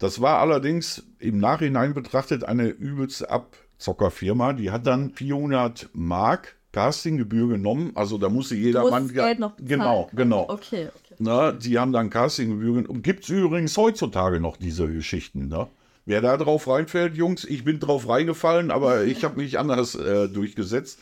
Das 0.00 0.20
war 0.20 0.38
allerdings 0.38 1.04
im 1.18 1.38
Nachhinein 1.38 1.92
betrachtet 1.92 2.42
eine 2.42 2.68
übelste 2.68 3.30
Abzockerfirma. 3.30 4.54
Die 4.54 4.70
hat 4.70 4.86
dann 4.86 5.10
400 5.10 5.90
Mark 5.92 6.56
Castinggebühr 6.72 7.48
genommen. 7.48 7.92
Also 7.94 8.16
da 8.16 8.30
musste 8.30 8.54
jeder 8.54 8.88
Mann. 8.88 9.12
Geld 9.12 9.38
noch 9.38 9.52
bezahlen. 9.52 9.68
Genau, 9.68 10.10
genau. 10.14 10.48
Okay, 10.48 10.88
okay. 10.88 11.14
Na, 11.18 11.52
die 11.52 11.78
haben 11.78 11.92
dann 11.92 12.08
Castinggebühr 12.08 12.82
genommen. 12.82 13.02
Gibt 13.02 13.24
es 13.24 13.28
übrigens 13.28 13.76
heutzutage 13.76 14.40
noch 14.40 14.56
diese 14.56 14.90
Geschichten. 14.90 15.48
Ne? 15.48 15.66
Wer 16.06 16.22
da 16.22 16.38
drauf 16.38 16.66
reinfällt, 16.66 17.14
Jungs, 17.14 17.44
ich 17.44 17.64
bin 17.64 17.78
drauf 17.78 18.08
reingefallen, 18.08 18.70
aber 18.70 19.04
ich 19.04 19.22
habe 19.22 19.36
mich 19.36 19.58
anders 19.58 19.96
äh, 19.96 20.28
durchgesetzt. 20.28 20.98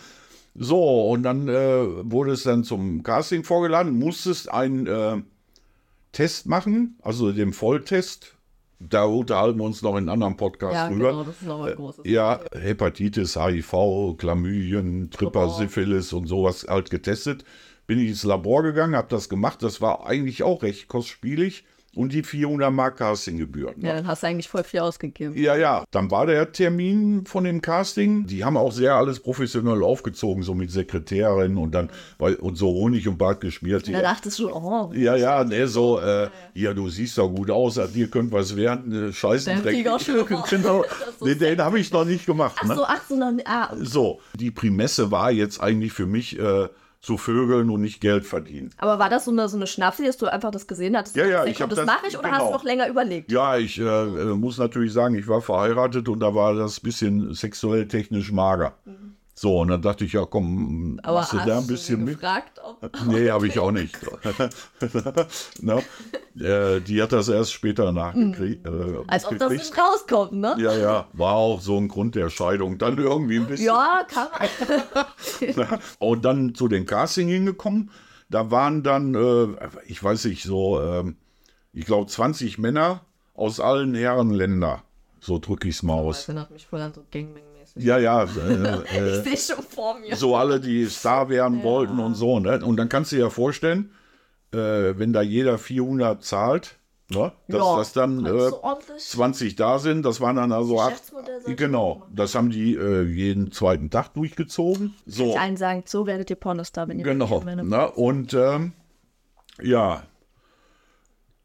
So, 0.56 1.08
und 1.08 1.22
dann 1.22 1.46
äh, 1.46 2.10
wurde 2.10 2.32
es 2.32 2.42
dann 2.42 2.64
zum 2.64 3.04
Casting 3.04 3.44
vorgeladen, 3.44 3.96
musstest 3.96 4.50
einen 4.50 4.88
äh, 4.88 5.22
Test 6.10 6.46
machen, 6.46 6.98
also 7.00 7.30
den 7.30 7.52
Volltest 7.52 8.37
da 8.80 9.04
unterhalten 9.04 9.58
wir 9.58 9.64
uns 9.64 9.82
noch 9.82 9.96
in 9.96 10.08
anderen 10.08 10.36
Podcast 10.36 10.74
ja, 10.74 10.88
drüber. 10.88 11.10
Genau, 11.10 11.24
das 11.24 11.36
ist 11.36 11.46
noch 11.46 11.64
ein 11.64 11.74
großes 11.74 12.04
Ja, 12.06 12.40
Hepatitis, 12.52 13.36
HIV, 13.36 14.16
Chlamydien, 14.18 15.10
Tripper, 15.10 15.48
Syphilis 15.50 16.12
und 16.12 16.26
sowas 16.26 16.66
halt 16.68 16.90
getestet. 16.90 17.44
Bin 17.86 17.98
ich 17.98 18.08
ins 18.08 18.24
Labor 18.24 18.62
gegangen, 18.62 18.94
habe 18.94 19.08
das 19.08 19.28
gemacht. 19.28 19.62
Das 19.62 19.80
war 19.80 20.06
eigentlich 20.06 20.42
auch 20.42 20.62
recht 20.62 20.88
kostspielig 20.88 21.64
und 21.98 22.12
die 22.12 22.22
400 22.22 22.72
Mark 22.72 22.98
Castinggebühren. 22.98 23.74
Ja, 23.80 23.94
dann 23.94 24.06
hast 24.06 24.22
du 24.22 24.28
eigentlich 24.28 24.48
voll 24.48 24.62
viel 24.62 24.78
ausgegeben. 24.78 25.36
Ja, 25.36 25.56
ja. 25.56 25.84
Dann 25.90 26.12
war 26.12 26.26
der 26.26 26.52
Termin 26.52 27.26
von 27.26 27.42
dem 27.42 27.60
Casting. 27.60 28.24
Die 28.24 28.44
haben 28.44 28.56
auch 28.56 28.70
sehr 28.70 28.94
alles 28.94 29.18
professionell 29.18 29.82
aufgezogen, 29.82 30.44
so 30.44 30.54
mit 30.54 30.70
Sekretärin 30.70 31.56
und 31.56 31.72
dann 31.74 31.90
weil, 32.18 32.36
und 32.36 32.54
so 32.54 32.68
Honig 32.68 33.08
und 33.08 33.18
Bart 33.18 33.40
geschmiert. 33.40 33.92
Da 33.92 34.00
dachtest 34.00 34.38
du, 34.38 34.48
oh. 34.48 34.92
Ja, 34.94 35.16
ja, 35.16 35.42
ne, 35.42 35.66
so, 35.66 35.98
äh, 35.98 36.28
ja, 36.54 36.72
du 36.72 36.88
siehst 36.88 37.18
doch 37.18 37.30
gut 37.30 37.50
aus, 37.50 37.78
an 37.78 37.92
dir 37.92 38.08
könnte 38.08 38.30
was 38.30 38.54
werden. 38.54 39.08
Äh, 39.08 39.12
Scheiße. 39.12 39.50
genau. 40.50 40.84
nee, 41.20 41.34
den 41.34 41.60
habe 41.60 41.80
ich 41.80 41.92
noch 41.92 42.04
nicht 42.04 42.26
gemacht. 42.26 42.58
Ach 42.60 42.64
ne? 42.64 42.76
so, 42.76 42.84
ach 42.84 43.02
so, 43.08 43.16
noch, 43.16 43.32
ah. 43.44 43.74
So, 43.76 44.20
die 44.34 44.52
Prämisse 44.52 45.10
war 45.10 45.32
jetzt 45.32 45.60
eigentlich 45.60 45.92
für 45.92 46.06
mich, 46.06 46.38
äh, 46.38 46.68
zu 47.00 47.16
vögeln 47.16 47.70
und 47.70 47.80
nicht 47.80 48.00
Geld 48.00 48.26
verdienen. 48.26 48.70
Aber 48.78 48.98
war 48.98 49.08
das 49.08 49.24
so 49.24 49.30
eine, 49.30 49.48
so 49.48 49.56
eine 49.56 49.66
Schnapsi, 49.66 50.04
dass 50.04 50.16
du 50.16 50.26
einfach 50.26 50.50
das 50.50 50.66
gesehen 50.66 50.96
hattest? 50.96 51.16
Ja, 51.16 51.26
ja, 51.26 51.44
ich 51.44 51.62
habe 51.62 51.74
das. 51.74 51.84
Das 51.84 51.86
mache 51.86 52.08
ich 52.08 52.18
oder 52.18 52.28
genau. 52.28 52.40
hast 52.40 52.48
du 52.48 52.52
noch 52.52 52.64
länger 52.64 52.88
überlegt? 52.88 53.30
Ja, 53.30 53.56
ich 53.56 53.78
äh, 53.78 53.84
äh, 53.84 54.34
muss 54.34 54.58
natürlich 54.58 54.92
sagen, 54.92 55.14
ich 55.14 55.28
war 55.28 55.40
verheiratet 55.40 56.08
und 56.08 56.20
da 56.20 56.34
war 56.34 56.54
das 56.54 56.80
bisschen 56.80 57.32
sexuell 57.34 57.86
technisch 57.86 58.32
mager. 58.32 58.74
Mhm. 58.84 59.17
So, 59.38 59.60
und 59.60 59.68
dann 59.68 59.80
dachte 59.80 60.04
ich, 60.04 60.14
ja 60.14 60.24
komm, 60.24 60.98
Aber 61.04 61.18
machst 61.20 61.32
du 61.32 61.36
da 61.36 61.58
ein 61.58 61.66
bisschen 61.68 62.02
mit? 62.04 62.14
gefragt, 62.14 62.60
ob 62.60 62.90
Nee, 63.06 63.30
habe 63.30 63.46
ich 63.46 63.56
auch 63.60 63.70
nicht. 63.70 63.96
no? 65.62 65.80
äh, 66.40 66.80
die 66.80 67.00
hat 67.00 67.12
das 67.12 67.28
erst 67.28 67.52
später 67.52 67.92
nachgekriegt. 67.92 68.66
Äh, 68.66 68.70
Als 69.06 69.26
ob 69.26 69.38
das 69.38 69.52
nicht 69.52 69.78
rauskommt, 69.78 70.32
ne? 70.32 70.56
Ja, 70.58 70.76
ja, 70.76 71.06
war 71.12 71.34
auch 71.34 71.60
so 71.60 71.76
ein 71.76 71.86
Grund 71.86 72.16
der 72.16 72.30
Scheidung. 72.30 72.78
Dann 72.78 72.98
irgendwie 72.98 73.36
ein 73.36 73.46
bisschen. 73.46 73.66
Ja, 73.66 74.04
kann 74.08 74.26
man. 75.56 75.78
und 76.00 76.24
dann 76.24 76.56
zu 76.56 76.66
den 76.66 76.84
Casting 76.84 77.28
hingekommen. 77.28 77.92
Da 78.28 78.50
waren 78.50 78.82
dann, 78.82 79.14
äh, 79.14 79.68
ich 79.86 80.02
weiß 80.02 80.24
nicht, 80.24 80.42
so, 80.42 80.80
äh, 80.80 81.04
ich 81.72 81.86
glaube 81.86 82.08
20 82.08 82.58
Männer 82.58 83.02
aus 83.34 83.60
allen 83.60 83.94
Herrenländern. 83.94 84.82
So 85.20 85.38
drücke 85.38 85.68
ich 85.68 85.76
es 85.76 85.82
mal 85.84 85.94
aus. 85.94 86.16
Das 86.16 86.28
erinnert 86.28 86.50
mich 86.50 86.66
voll 86.66 86.80
an 86.80 86.92
so 86.92 87.04
Gangbang 87.12 87.42
ja, 87.78 87.98
ja. 87.98 88.24
Äh, 88.24 88.26
ich 89.24 89.42
sehe 89.42 89.56
schon 89.56 89.64
vor 89.64 89.98
mir. 89.98 90.16
So 90.16 90.36
alle, 90.36 90.60
die 90.60 90.86
Star 90.86 91.28
werden 91.28 91.58
ja. 91.58 91.64
wollten 91.64 91.98
und 91.98 92.14
so. 92.14 92.40
Ne? 92.40 92.64
Und 92.64 92.76
dann 92.76 92.88
kannst 92.88 93.12
du 93.12 93.16
dir 93.16 93.22
ja 93.22 93.30
vorstellen, 93.30 93.92
äh, 94.52 94.98
wenn 94.98 95.12
da 95.12 95.22
jeder 95.22 95.58
400 95.58 96.22
zahlt, 96.22 96.76
ne? 97.10 97.32
dass 97.48 97.60
ja, 97.60 97.76
das 97.76 97.92
dann 97.92 98.26
äh, 98.26 98.50
20 98.96 99.56
da 99.56 99.78
sind, 99.78 100.04
das 100.04 100.20
waren 100.20 100.36
dann 100.36 100.52
also 100.52 100.80
acht. 100.80 101.12
Genau, 101.46 102.06
das 102.12 102.34
haben 102.34 102.50
die 102.50 102.74
äh, 102.74 103.02
jeden 103.02 103.52
zweiten 103.52 103.90
Tag 103.90 104.14
durchgezogen. 104.14 104.94
So. 105.06 105.30
Ich 105.30 105.38
allen 105.38 105.56
sagen, 105.56 105.84
so 105.86 106.06
werdet 106.06 106.30
ihr 106.30 106.36
Pornostar, 106.36 106.88
wenn 106.88 106.98
ihr 106.98 107.04
Genau. 107.04 107.40
Ne? 107.40 107.90
Und 107.90 108.34
ähm, 108.34 108.72
ja, 109.62 110.02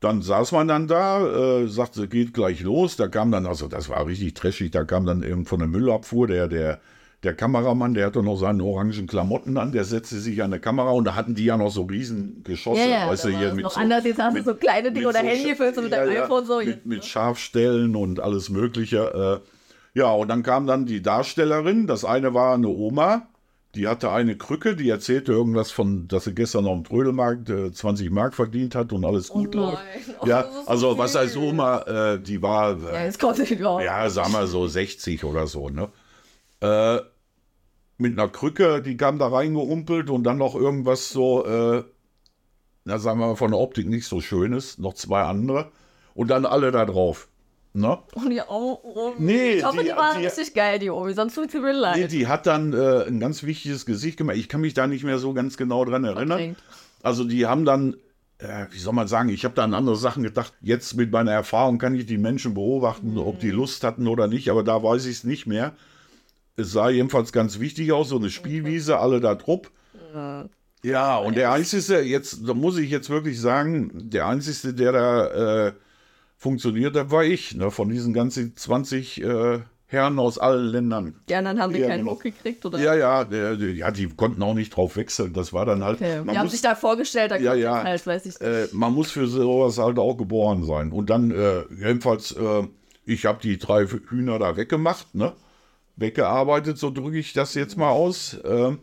dann 0.03 0.21
saß 0.21 0.51
man 0.51 0.67
dann 0.67 0.87
da, 0.87 1.61
äh, 1.61 1.67
sagte, 1.67 2.07
geht 2.07 2.33
gleich 2.33 2.61
los. 2.61 2.97
Da 2.97 3.07
kam 3.07 3.31
dann, 3.31 3.45
also 3.45 3.67
das 3.67 3.89
war 3.89 4.05
richtig 4.05 4.33
trashig, 4.33 4.71
da 4.71 4.83
kam 4.83 5.05
dann 5.05 5.23
eben 5.23 5.45
von 5.45 5.59
der 5.59 5.67
Müllabfuhr 5.67 6.27
der, 6.27 6.47
der, 6.47 6.79
der 7.23 7.33
Kameramann, 7.33 7.93
der 7.93 8.07
hatte 8.07 8.21
noch 8.21 8.35
seine 8.35 8.63
orangen 8.63 9.07
Klamotten 9.07 9.57
an, 9.57 9.71
der 9.71 9.85
setzte 9.85 10.19
sich 10.19 10.43
an 10.43 10.51
der 10.51 10.59
Kamera 10.59 10.91
und 10.91 11.05
da 11.05 11.15
hatten 11.15 11.35
die 11.35 11.45
ja 11.45 11.55
noch 11.55 11.71
so 11.71 11.83
riesen 11.83 12.43
Geschosse. 12.43 12.81
Ja, 12.81 12.87
ja, 12.87 13.07
weißt 13.07 13.25
du, 13.25 13.29
hier 13.29 13.53
mit 13.53 13.63
noch 13.63 13.71
so, 13.71 13.79
anders, 13.79 14.03
jetzt 14.03 14.21
hast 14.21 14.35
du 14.35 14.43
so 14.43 14.55
kleine 14.55 14.91
Dinge 14.91 15.07
oder 15.07 15.21
so 15.21 15.27
Handy 15.27 15.55
für 15.55 15.71
mit 15.81 15.91
ja, 15.91 16.05
deinem 16.05 16.23
iPhone 16.23 16.45
so. 16.45 16.59
Mit, 16.59 16.85
mit 16.85 17.05
Scharfstellen 17.05 17.95
und 17.95 18.19
alles 18.19 18.49
mögliche. 18.49 19.41
Äh, 19.41 19.99
ja, 19.99 20.11
und 20.11 20.27
dann 20.27 20.43
kam 20.43 20.67
dann 20.67 20.85
die 20.85 21.01
Darstellerin, 21.01 21.87
das 21.87 22.03
eine 22.03 22.33
war 22.33 22.55
eine 22.55 22.67
Oma, 22.67 23.27
die 23.75 23.87
hatte 23.87 24.11
eine 24.11 24.37
Krücke, 24.37 24.75
die 24.75 24.89
erzählte 24.89 25.31
irgendwas 25.31 25.71
von, 25.71 26.07
dass 26.07 26.25
sie 26.25 26.35
gestern 26.35 26.67
auf 26.67 26.75
dem 26.75 26.83
Trödelmarkt 26.83 27.49
äh, 27.49 27.71
20 27.71 28.11
Mark 28.11 28.35
verdient 28.35 28.75
hat 28.75 28.93
und 28.93 29.03
alles 29.03 29.29
gut 29.29 29.55
oh 29.55 29.59
läuft. 29.59 29.79
Oh, 30.21 30.27
ja, 30.27 30.45
also 30.67 30.91
so 30.91 30.97
was 30.99 31.15
heißt 31.15 31.37
Oma, 31.37 31.81
äh, 31.81 32.19
die 32.19 32.41
war, 32.41 32.79
äh, 32.79 32.93
ja, 32.93 33.05
jetzt 33.05 33.19
kommt 33.19 33.37
sie 33.37 33.45
ja, 33.55 34.09
sagen 34.09 34.31
wir 34.33 34.45
so 34.45 34.67
60 34.67 35.23
oder 35.23 35.47
so, 35.47 35.69
ne? 35.69 35.89
Äh, 36.61 37.01
mit 37.97 38.13
einer 38.13 38.29
Krücke, 38.29 38.81
die 38.81 38.97
kam 38.97 39.17
da 39.17 39.27
reingerumpelt 39.27 40.09
und 40.09 40.23
dann 40.23 40.37
noch 40.37 40.55
irgendwas 40.55 41.09
so, 41.09 41.45
äh, 41.45 41.83
na 42.85 42.99
sagen 42.99 43.19
wir 43.19 43.27
mal 43.27 43.35
von 43.35 43.51
der 43.51 43.59
Optik 43.59 43.87
nicht 43.87 44.05
so 44.05 44.21
schönes, 44.21 44.77
noch 44.77 44.93
zwei 44.93 45.23
andere 45.23 45.71
und 46.13 46.29
dann 46.29 46.45
alle 46.45 46.71
da 46.71 46.85
drauf. 46.85 47.27
Ne? 47.75 47.97
Und 48.13 48.29
die 48.29 48.41
Omi. 48.47 49.15
Nee, 49.17 49.53
ich 49.53 49.65
hoffe, 49.65 49.79
die, 49.79 49.85
die 49.85 49.95
war 49.95 50.15
die, 50.15 50.25
richtig 50.25 50.53
geil, 50.53 50.77
die 50.77 50.91
Omi, 50.91 51.13
sonst 51.13 51.33
tut 51.33 51.49
sie 51.49 51.59
mir 51.59 51.73
leid. 51.73 51.97
Nee, 51.97 52.07
die 52.07 52.27
hat 52.27 52.45
dann 52.45 52.71
äh, 52.71 53.05
ein 53.07 53.19
ganz 53.19 53.41
wichtiges 53.41 53.87
Gesicht 53.87 54.17
gemacht. 54.17 54.37
Ich 54.37 54.47
kann 54.47 54.61
mich 54.61 54.75
da 54.75 54.85
nicht 54.85 55.03
mehr 55.03 55.17
so 55.17 55.33
ganz 55.33 55.57
genau 55.57 55.83
dran 55.83 56.03
erinnern. 56.03 56.39
Okay. 56.39 56.55
Also 57.01 57.23
die 57.23 57.47
haben 57.47 57.65
dann, 57.65 57.95
äh, 58.37 58.67
wie 58.69 58.77
soll 58.77 58.93
man 58.93 59.07
sagen, 59.07 59.29
ich 59.29 59.43
habe 59.43 59.55
da 59.55 59.63
an 59.63 59.73
andere 59.73 59.95
Sachen 59.95 60.21
gedacht. 60.21 60.53
Jetzt 60.61 60.95
mit 60.95 61.11
meiner 61.11 61.31
Erfahrung 61.31 61.79
kann 61.79 61.95
ich 61.95 62.05
die 62.05 62.19
Menschen 62.19 62.53
beobachten, 62.53 63.13
mhm. 63.13 63.17
ob 63.17 63.39
die 63.39 63.51
Lust 63.51 63.83
hatten 63.83 64.07
oder 64.07 64.27
nicht, 64.27 64.49
aber 64.51 64.63
da 64.63 64.83
weiß 64.83 65.07
ich 65.07 65.17
es 65.17 65.23
nicht 65.23 65.47
mehr. 65.47 65.73
Es 66.55 66.71
sah 66.71 66.89
jedenfalls 66.89 67.31
ganz 67.31 67.59
wichtig 67.59 67.91
aus, 67.91 68.09
so 68.09 68.17
eine 68.17 68.29
Spielwiese, 68.29 68.99
alle 68.99 69.19
da 69.19 69.33
drupp. 69.33 69.71
Ja. 70.13 70.45
Ja, 70.85 71.17
und 71.17 71.37
der 71.37 71.53
Einzige, 71.53 72.01
jetzt, 72.01 72.41
da 72.45 72.53
muss 72.53 72.77
ich 72.77 72.89
jetzt 72.89 73.09
wirklich 73.09 73.39
sagen, 73.39 73.89
der 73.95 74.27
Einzige, 74.27 74.73
der 74.73 74.91
da 74.91 75.67
äh, 75.67 75.73
funktioniert, 76.43 76.95
das 76.95 77.09
war 77.09 77.23
ich, 77.23 77.55
ne, 77.55 77.71
von 77.71 77.89
diesen 77.89 78.13
ganzen 78.13 78.55
20 78.55 79.23
äh, 79.23 79.59
Herren 79.87 80.19
aus 80.19 80.37
allen 80.37 80.65
Ländern. 80.65 81.15
Die 81.29 81.35
anderen 81.35 81.59
haben 81.61 81.71
die 81.71 81.79
ja, 81.79 81.87
keinen 81.87 82.03
Muck 82.03 82.21
gekriegt, 82.21 82.65
oder? 82.65 82.79
Ja, 82.79 82.95
ja, 82.95 83.23
der, 83.23 83.55
der, 83.55 83.73
ja, 83.73 83.91
die 83.91 84.09
konnten 84.09 84.43
auch 84.43 84.53
nicht 84.53 84.75
drauf 84.75 84.95
wechseln. 84.97 85.33
Das 85.33 85.53
war 85.53 85.65
dann 85.65 85.83
halt. 85.83 86.01
Okay. 86.01 86.19
Die 86.19 86.25
muss, 86.25 86.37
haben 86.37 86.49
sich 86.49 86.61
da 86.61 86.75
vorgestellt, 86.75 87.31
da 87.31 87.37
ja, 87.37 87.53
ja, 87.53 87.83
halt, 87.83 88.05
weiß 88.05 88.25
ich 88.25 88.41
äh, 88.41 88.67
Man 88.73 88.93
muss 88.93 89.11
für 89.11 89.27
sowas 89.27 89.77
halt 89.77 89.97
auch 89.99 90.15
geboren 90.15 90.65
sein. 90.65 90.91
Und 90.91 91.09
dann, 91.09 91.31
äh, 91.31 91.63
jedenfalls, 91.69 92.31
äh, 92.33 92.67
ich 93.05 93.25
habe 93.25 93.39
die 93.41 93.57
drei 93.57 93.85
Hühner 93.85 94.37
da 94.37 94.57
weggemacht, 94.57 95.15
ne? 95.15 95.33
Weggearbeitet, 95.95 96.77
so 96.77 96.89
drücke 96.89 97.19
ich 97.19 97.33
das 97.33 97.53
jetzt 97.53 97.77
mal 97.77 97.91
aus. 97.91 98.33
Äh, 98.43 98.75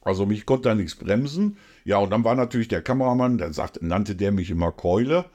also 0.00 0.26
mich 0.26 0.46
konnte 0.46 0.70
da 0.70 0.74
nichts 0.74 0.96
bremsen. 0.96 1.58
Ja, 1.84 1.98
und 1.98 2.10
dann 2.10 2.24
war 2.24 2.34
natürlich 2.34 2.68
der 2.68 2.82
Kameramann, 2.82 3.38
der 3.38 3.52
sagt, 3.52 3.82
nannte 3.82 4.16
der 4.16 4.32
mich 4.32 4.50
immer 4.50 4.72
Keule 4.72 5.26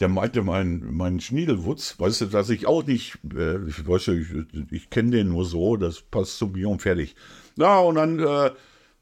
der 0.00 0.08
meinte 0.08 0.42
mein, 0.42 0.82
mein 0.92 1.20
Schniedelwutz, 1.20 1.98
weißt 1.98 2.22
du, 2.22 2.26
dass 2.26 2.50
ich 2.50 2.66
auch 2.66 2.84
nicht, 2.84 3.18
äh, 3.34 3.64
ich, 3.66 3.86
weiß, 3.86 4.08
ich, 4.08 4.28
ich 4.70 4.90
kenne 4.90 5.10
den 5.10 5.28
nur 5.28 5.44
so, 5.44 5.76
das 5.76 6.00
passt 6.00 6.38
zu 6.38 6.48
mir 6.48 6.68
und 6.68 6.82
fertig. 6.82 7.14
Na, 7.56 7.78
und 7.78 7.94
dann 7.94 8.18
äh, 8.18 8.50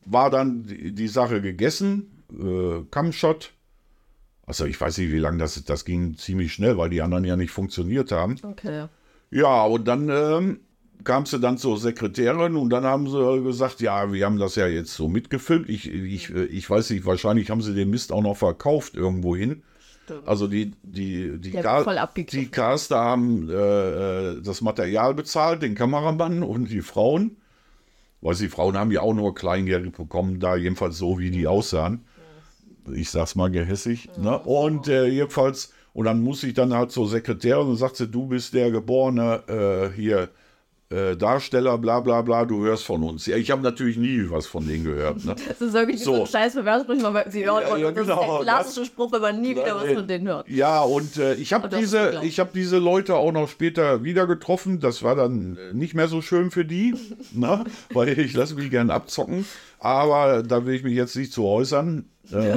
war 0.05 0.31
dann 0.31 0.65
die, 0.65 0.93
die, 0.93 1.09
Sache 1.09 1.41
gegessen, 1.41 2.23
äh, 2.31 2.83
Kammshot. 2.91 3.53
Also 4.45 4.67
ich 4.67 4.79
weiß 4.79 4.99
nicht, 4.99 5.13
wie 5.13 5.19
lange 5.19 5.39
das, 5.39 5.63
das 5.65 5.85
ging 5.85 6.17
ziemlich 6.19 6.53
schnell, 6.53 6.77
weil 6.77 6.91
die 6.91 7.01
anderen 7.01 7.25
ja 7.25 7.37
nicht 7.37 7.53
funktioniert 7.53 8.13
haben. 8.13 8.37
Okay. 8.43 8.87
Ja, 9.31 9.65
und 9.65 9.89
dann 9.89 10.11
ähm, 10.11 10.61
kam 11.05 11.25
sie 11.25 11.41
dann 11.41 11.57
zur 11.57 11.79
Sekretärin 11.79 12.57
und 12.57 12.69
dann 12.69 12.85
haben 12.85 13.09
sie 13.09 13.43
gesagt, 13.43 13.81
ja, 13.81 14.13
wir 14.13 14.27
haben 14.27 14.39
das 14.39 14.57
ja 14.57 14.67
jetzt 14.67 14.95
so 14.95 15.09
mitgefilmt. 15.09 15.71
Ich, 15.71 15.91
ich, 15.91 16.31
ich 16.31 16.69
weiß 16.69 16.91
nicht, 16.91 17.07
wahrscheinlich 17.07 17.51
haben 17.51 17.63
sie 17.63 17.75
den 17.75 17.89
Mist 17.89 18.13
auch 18.13 18.23
noch 18.23 18.37
verkauft 18.37 18.95
irgendwo 18.95 19.35
hin. 19.35 19.63
Stimmt. 20.05 20.27
Also 20.27 20.49
die, 20.49 20.73
die, 20.83 21.39
die, 21.39 21.51
Car 21.53 22.09
die 22.15 22.47
Caster 22.49 22.99
haben 22.99 23.49
äh, 23.49 23.55
äh, 23.55 24.43
das 24.43 24.61
Material 24.61 25.15
bezahlt, 25.15 25.63
den 25.63 25.75
Kameramann 25.75 26.43
und 26.43 26.71
die 26.71 26.83
Frauen. 26.83 27.37
Weil 28.21 28.37
die 28.37 28.49
Frauen 28.49 28.77
haben 28.77 28.93
ja 28.93 29.01
auch 29.01 29.15
nur 29.15 29.35
Kleingeld 29.35 29.97
bekommen, 29.97 30.39
da 30.39 30.55
jedenfalls 30.57 30.97
so, 30.97 31.19
wie 31.19 31.31
die 31.31 31.47
aussahen. 31.47 32.05
Ich 32.93 33.11
sag's 33.11 33.35
mal 33.35 33.51
gehässig. 33.51 34.11
Ne? 34.17 34.39
Und 34.39 34.89
äh, 34.89 35.07
jedenfalls, 35.07 35.73
und 35.93 36.05
dann 36.05 36.23
muss 36.23 36.43
ich 36.43 36.55
dann 36.55 36.73
halt 36.73 36.93
zur 36.93 37.09
Sekretärin 37.09 37.67
und 37.67 37.77
sagt 37.77 37.97
sie, 37.97 38.09
du 38.09 38.27
bist 38.27 38.55
der 38.55 38.71
geborene 38.71 39.43
äh, 39.49 39.97
hier 39.97 40.29
äh, 40.93 41.17
Darsteller, 41.17 41.79
bla 41.79 42.01
bla 42.01 42.23
bla, 42.23 42.45
du 42.45 42.65
hörst 42.65 42.85
von 42.85 43.03
uns. 43.03 43.27
Ja, 43.27 43.37
ich 43.37 43.51
habe 43.51 43.63
natürlich 43.63 43.97
nie 43.97 44.27
was 44.29 44.47
von 44.47 44.67
denen 44.67 44.85
gehört. 44.85 45.25
Ne? 45.25 45.35
Das 45.49 45.61
ist 45.61 45.73
wirklich 45.73 46.03
so, 46.03 46.15
so 46.15 46.21
ein 46.23 46.27
scheiß 46.27 46.55
Bewerbungsspruch, 46.55 47.15
weil 47.15 47.31
sie 47.31 47.45
hören 47.45 47.63
ja, 47.63 47.77
ja, 47.77 47.91
das 47.91 48.07
genau, 48.07 48.21
ist 48.21 48.47
der 48.47 48.55
klassische 48.55 48.81
das, 48.81 48.87
Spruch, 48.89 49.13
wenn 49.13 49.21
man 49.21 49.41
nie 49.41 49.51
wieder 49.51 49.75
was 49.75 49.93
von 49.93 50.07
denen 50.07 50.29
hört. 50.29 50.49
Ja, 50.49 50.83
und 50.83 51.17
äh, 51.17 51.35
ich 51.35 51.53
habe 51.53 51.69
diese, 51.69 52.21
hab 52.21 52.53
diese 52.53 52.79
Leute 52.79 53.15
auch 53.17 53.33
noch 53.33 53.49
später 53.49 54.05
wieder 54.05 54.27
getroffen. 54.27 54.81
Das 54.81 55.03
war 55.03 55.15
dann 55.15 55.59
nicht 55.73 55.95
mehr 55.95 56.09
so 56.09 56.21
schön 56.21 56.51
für 56.51 56.65
die, 56.65 56.95
ne? 57.33 57.65
weil 57.93 58.19
ich 58.19 58.35
lasse 58.35 58.55
mich 58.55 58.71
gerne 58.71 58.93
abzocken. 58.93 59.45
Aber 59.79 60.43
da 60.43 60.65
will 60.67 60.75
ich 60.75 60.85
mich 60.85 60.95
jetzt 60.95 61.17
nicht 61.17 61.33
zu 61.33 61.45
äußern. 61.45 62.05
Äh, 62.33 62.57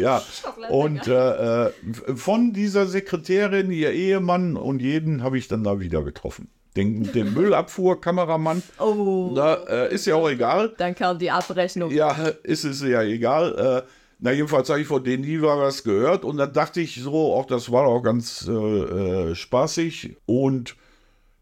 ja, 0.00 0.22
und 0.70 1.06
äh, 1.08 1.70
von 2.14 2.52
dieser 2.52 2.86
Sekretärin, 2.86 3.70
ihr 3.70 3.92
Ehemann 3.92 4.56
und 4.56 4.80
jeden 4.80 5.22
habe 5.22 5.36
ich 5.36 5.48
dann 5.48 5.64
da 5.64 5.80
wieder 5.80 6.02
getroffen. 6.02 6.48
Den, 6.76 7.12
den 7.12 7.32
Müllabfuhr-Kameramann. 7.34 8.62
Oh. 8.78 9.32
Da, 9.34 9.54
äh, 9.68 9.94
ist 9.94 10.06
ja 10.06 10.14
auch 10.14 10.28
egal. 10.28 10.72
Dann 10.78 10.94
kam 10.94 11.18
die 11.18 11.30
Abrechnung. 11.30 11.90
Ja, 11.90 12.12
ist 12.44 12.64
es 12.64 12.82
ja 12.82 13.02
egal. 13.02 13.84
Äh, 13.84 13.88
na, 14.20 14.30
jedenfalls 14.30 14.70
habe 14.70 14.80
ich 14.80 14.86
von 14.86 15.02
denen 15.02 15.24
nie 15.24 15.42
was 15.42 15.82
gehört. 15.82 16.24
Und 16.24 16.36
dann 16.36 16.52
dachte 16.52 16.80
ich 16.80 17.02
so, 17.02 17.34
auch 17.34 17.46
das 17.46 17.72
war 17.72 17.86
auch 17.86 18.02
ganz 18.02 18.46
äh, 18.48 18.52
äh, 18.52 19.34
spaßig. 19.34 20.16
Und 20.26 20.76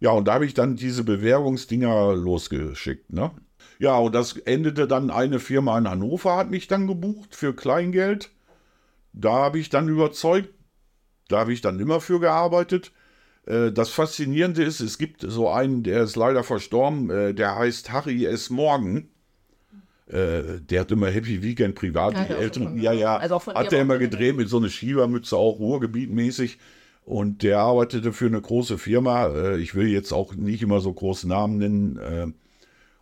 ja, 0.00 0.10
und 0.12 0.26
da 0.26 0.34
habe 0.34 0.46
ich 0.46 0.54
dann 0.54 0.76
diese 0.76 1.04
Bewerbungsdinger 1.04 2.14
losgeschickt. 2.14 3.12
Ne? 3.12 3.30
Ja, 3.80 3.96
und 3.96 4.14
das 4.14 4.36
endete 4.36 4.86
dann, 4.86 5.10
eine 5.10 5.40
Firma 5.40 5.78
in 5.78 5.88
Hannover 5.88 6.36
hat 6.36 6.50
mich 6.50 6.68
dann 6.68 6.86
gebucht 6.86 7.34
für 7.34 7.56
Kleingeld. 7.56 8.30
Da 9.14 9.32
habe 9.32 9.58
ich 9.58 9.70
dann 9.70 9.88
überzeugt, 9.88 10.50
da 11.28 11.38
habe 11.38 11.54
ich 11.54 11.62
dann 11.62 11.80
immer 11.80 12.02
für 12.02 12.20
gearbeitet. 12.20 12.92
Äh, 13.46 13.72
das 13.72 13.88
Faszinierende 13.88 14.62
ist, 14.62 14.80
es 14.80 14.98
gibt 14.98 15.22
so 15.26 15.48
einen, 15.48 15.82
der 15.82 16.02
ist 16.02 16.14
leider 16.14 16.44
verstorben, 16.44 17.08
äh, 17.08 17.32
der 17.32 17.56
heißt 17.56 17.90
Harry 17.90 18.26
S. 18.26 18.50
Morgan. 18.50 19.08
Äh, 20.08 20.60
der 20.60 20.80
hat 20.80 20.92
immer 20.92 21.08
Happy 21.08 21.42
Weekend 21.42 21.74
privat, 21.74 22.12
ja, 22.12 22.24
die 22.24 22.32
Älteren. 22.34 22.78
Ja, 22.78 22.92
ja, 22.92 23.16
also 23.16 23.40
hat 23.46 23.72
der 23.72 23.80
immer 23.80 23.96
gedreht 23.96 24.36
mit 24.36 24.50
so 24.50 24.58
einer 24.58 24.68
Schiebermütze, 24.68 25.38
auch 25.38 25.58
Ruhrgebietmäßig. 25.58 26.58
Und 27.06 27.42
der 27.42 27.60
arbeitete 27.60 28.12
für 28.12 28.26
eine 28.26 28.42
große 28.42 28.76
Firma. 28.76 29.54
Ich 29.56 29.74
will 29.74 29.88
jetzt 29.88 30.12
auch 30.12 30.34
nicht 30.34 30.60
immer 30.62 30.80
so 30.80 30.92
große 30.92 31.26
Namen 31.26 31.56
nennen. 31.56 32.34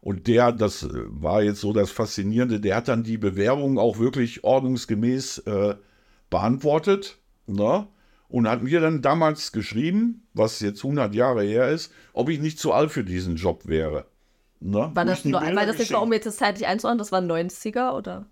Und 0.00 0.26
der, 0.26 0.52
das 0.52 0.84
äh, 0.84 0.88
war 0.92 1.42
jetzt 1.42 1.60
so 1.60 1.72
das 1.72 1.90
Faszinierende, 1.90 2.60
der 2.60 2.76
hat 2.76 2.88
dann 2.88 3.02
die 3.02 3.18
Bewerbung 3.18 3.78
auch 3.78 3.98
wirklich 3.98 4.44
ordnungsgemäß 4.44 5.38
äh, 5.38 5.74
beantwortet. 6.30 7.18
Ne? 7.46 7.86
Und 8.28 8.48
hat 8.48 8.62
mir 8.62 8.80
dann 8.80 9.00
damals 9.00 9.52
geschrieben, 9.52 10.26
was 10.34 10.60
jetzt 10.60 10.84
100 10.84 11.14
Jahre 11.14 11.42
her 11.42 11.68
ist, 11.70 11.92
ob 12.12 12.28
ich 12.28 12.40
nicht 12.40 12.58
zu 12.58 12.72
alt 12.72 12.90
für 12.90 13.02
diesen 13.02 13.36
Job 13.36 13.66
wäre. 13.66 14.04
Ne? 14.60 14.90
War 14.92 15.04
das, 15.04 15.24
nur, 15.24 15.40
weil 15.40 15.66
das 15.66 15.78
jetzt 15.78 15.92
war, 15.92 16.02
um 16.02 16.12
jetzt 16.12 16.26
das 16.26 16.36
zeitlich 16.36 16.66
einzuordnen, 16.66 16.98
das 16.98 17.12
war 17.12 17.20
90er 17.20 17.96
oder? 17.96 18.26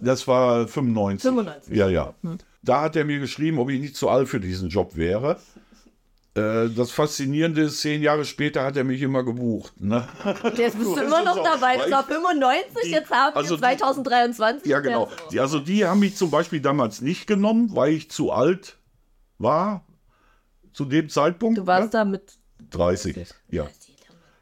Das 0.00 0.26
war 0.26 0.66
95. 0.66 1.22
95. 1.22 1.76
Ja, 1.76 1.88
ja. 1.88 2.14
Hm. 2.22 2.38
Da 2.62 2.82
hat 2.82 2.96
er 2.96 3.04
mir 3.04 3.18
geschrieben, 3.18 3.58
ob 3.58 3.70
ich 3.70 3.80
nicht 3.80 3.96
zu 3.96 4.08
alt 4.08 4.28
für 4.28 4.40
diesen 4.40 4.68
Job 4.68 4.96
wäre. 4.96 5.38
Äh, 6.34 6.68
das 6.68 6.92
Faszinierende 6.92 7.62
ist, 7.62 7.80
zehn 7.80 8.02
Jahre 8.02 8.24
später 8.24 8.62
hat 8.62 8.76
er 8.76 8.84
mich 8.84 9.02
immer 9.02 9.24
gebucht. 9.24 9.80
Ne? 9.80 10.06
Jetzt 10.56 10.78
bist 10.78 10.90
du 10.90 10.96
immer 11.02 11.24
noch 11.24 11.42
dabei. 11.42 11.76
Das 11.76 11.90
war 11.90 12.04
95, 12.04 12.82
die, 12.84 12.90
jetzt 12.90 13.10
haben 13.10 13.34
also 13.34 13.56
wir 13.56 13.58
2023. 13.58 14.62
Die, 14.62 14.68
ja, 14.68 14.80
genau. 14.80 15.08
Die, 15.32 15.40
also 15.40 15.58
die 15.58 15.84
haben 15.84 16.00
mich 16.00 16.16
zum 16.16 16.30
Beispiel 16.30 16.60
damals 16.60 17.00
nicht 17.00 17.26
genommen, 17.26 17.74
weil 17.74 17.92
ich 17.94 18.10
zu 18.10 18.30
alt 18.30 18.76
war 19.38 19.84
zu 20.72 20.84
dem 20.84 21.08
Zeitpunkt. 21.08 21.58
Du 21.58 21.66
warst 21.66 21.92
ne? 21.92 21.98
da 21.98 22.04
mit 22.04 22.38
30. 22.70 23.26
Ja. 23.48 23.66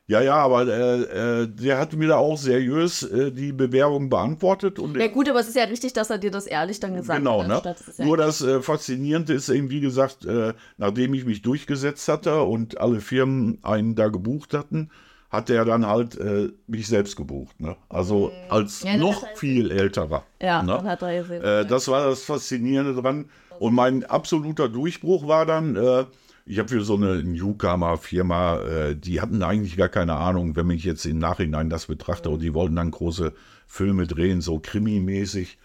Ja, 0.08 0.22
ja, 0.22 0.36
aber 0.36 0.66
äh, 0.66 1.42
äh, 1.42 1.46
der 1.46 1.78
hat 1.78 1.92
mir 1.92 2.08
da 2.08 2.16
auch 2.16 2.38
seriös 2.38 3.02
äh, 3.02 3.30
die 3.30 3.52
Bewerbung 3.52 4.08
beantwortet. 4.08 4.78
Und 4.78 4.96
ja 4.96 5.08
gut, 5.08 5.28
aber 5.28 5.40
es 5.40 5.48
ist 5.48 5.56
ja 5.56 5.64
richtig, 5.64 5.92
dass 5.92 6.08
er 6.08 6.16
dir 6.16 6.30
das 6.30 6.46
ehrlich 6.46 6.80
dann 6.80 6.96
gesagt 6.96 7.18
genau, 7.18 7.42
hat. 7.42 7.46
Genau, 7.46 7.56
ne? 7.56 7.62
Das 7.62 7.98
ja 7.98 8.04
Nur 8.06 8.16
das 8.16 8.40
äh, 8.40 8.62
Faszinierende 8.62 9.34
ist 9.34 9.50
eben, 9.50 9.68
wie 9.68 9.80
gesagt, 9.80 10.24
äh, 10.24 10.54
nachdem 10.78 11.12
ich 11.12 11.26
mich 11.26 11.42
durchgesetzt 11.42 12.08
hatte 12.08 12.40
und 12.40 12.80
alle 12.80 13.02
Firmen 13.02 13.58
einen 13.60 13.96
da 13.96 14.08
gebucht 14.08 14.54
hatten, 14.54 14.88
hat 15.28 15.50
er 15.50 15.66
dann 15.66 15.86
halt 15.86 16.18
mich 16.66 16.88
selbst 16.88 17.14
gebucht. 17.14 17.60
Ne? 17.60 17.76
Also 17.90 18.28
mhm. 18.28 18.50
als 18.50 18.82
ja, 18.82 18.96
noch 18.96 19.26
viel 19.36 19.70
älterer. 19.70 20.24
Ja, 20.40 20.62
ne? 20.62 20.72
dann 20.72 20.88
hat 20.88 21.02
er 21.02 21.20
gesehen. 21.20 21.68
das 21.68 21.86
war 21.88 22.06
das 22.06 22.22
Faszinierende 22.22 22.94
dran. 22.94 23.28
Und 23.58 23.74
mein 23.74 24.04
absoluter 24.04 24.70
Durchbruch 24.70 25.28
war 25.28 25.44
dann 25.44 26.06
ich 26.48 26.58
habe 26.58 26.68
für 26.70 26.82
so 26.82 26.96
eine 26.96 27.22
Newcomer-Firma, 27.22 28.60
äh, 28.60 28.96
die 28.96 29.20
hatten 29.20 29.42
eigentlich 29.42 29.76
gar 29.76 29.90
keine 29.90 30.14
Ahnung, 30.14 30.56
wenn 30.56 30.70
ich 30.70 30.82
jetzt 30.82 31.04
im 31.04 31.18
Nachhinein 31.18 31.68
das 31.68 31.86
betrachte, 31.86 32.30
und 32.30 32.40
die 32.40 32.54
wollten 32.54 32.76
dann 32.76 32.90
große 32.90 33.34
Filme 33.66 34.06
drehen, 34.06 34.40
so 34.40 34.58
Krimi-mäßig. 34.58 35.58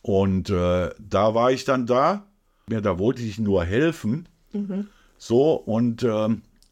Und 0.00 0.48
äh, 0.48 0.90
da 0.98 1.34
war 1.34 1.52
ich 1.52 1.64
dann 1.64 1.86
da, 1.86 2.26
ja, 2.70 2.80
da 2.80 2.98
wollte 2.98 3.22
ich 3.22 3.38
nur 3.38 3.64
helfen. 3.64 4.28
Mhm. 4.52 4.86
So, 5.18 5.52
und 5.52 6.02
äh, 6.02 6.28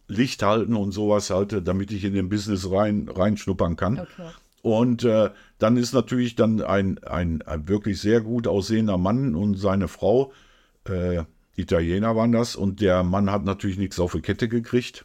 Licht 0.09 0.43
halten 0.43 0.75
und 0.75 0.93
sowas 0.93 1.29
halt, 1.29 1.67
damit 1.67 1.91
ich 1.93 2.05
in 2.05 2.15
den 2.15 2.31
Business 2.31 2.71
rein, 2.71 3.09
reinschnuppern 3.09 3.77
kann. 3.77 4.01
Okay. 4.01 4.31
Und 4.63 5.05
äh, 5.05 5.31
dann 5.59 5.77
ist 5.77 5.93
natürlich 5.93 6.37
dann 6.37 6.63
ein, 6.63 6.99
ein, 7.05 7.43
ein, 7.43 7.69
wirklich 7.69 8.01
sehr 8.01 8.21
gut 8.23 8.49
aussehender 8.49 8.97
Mann 8.97 9.35
und 9.35 9.57
seine 9.57 9.89
Frau, 9.89 10.33
äh, 10.89 11.25
Italiener 11.57 12.15
waren 12.17 12.33
das 12.33 12.55
und 12.57 12.81
der 12.81 13.03
Mann 13.03 13.31
hat 13.31 13.45
natürlich 13.45 13.79
nichts 13.79 13.99
auf 13.99 14.13
die 14.13 14.21
Kette 14.21 14.49
gekriegt. 14.49 15.05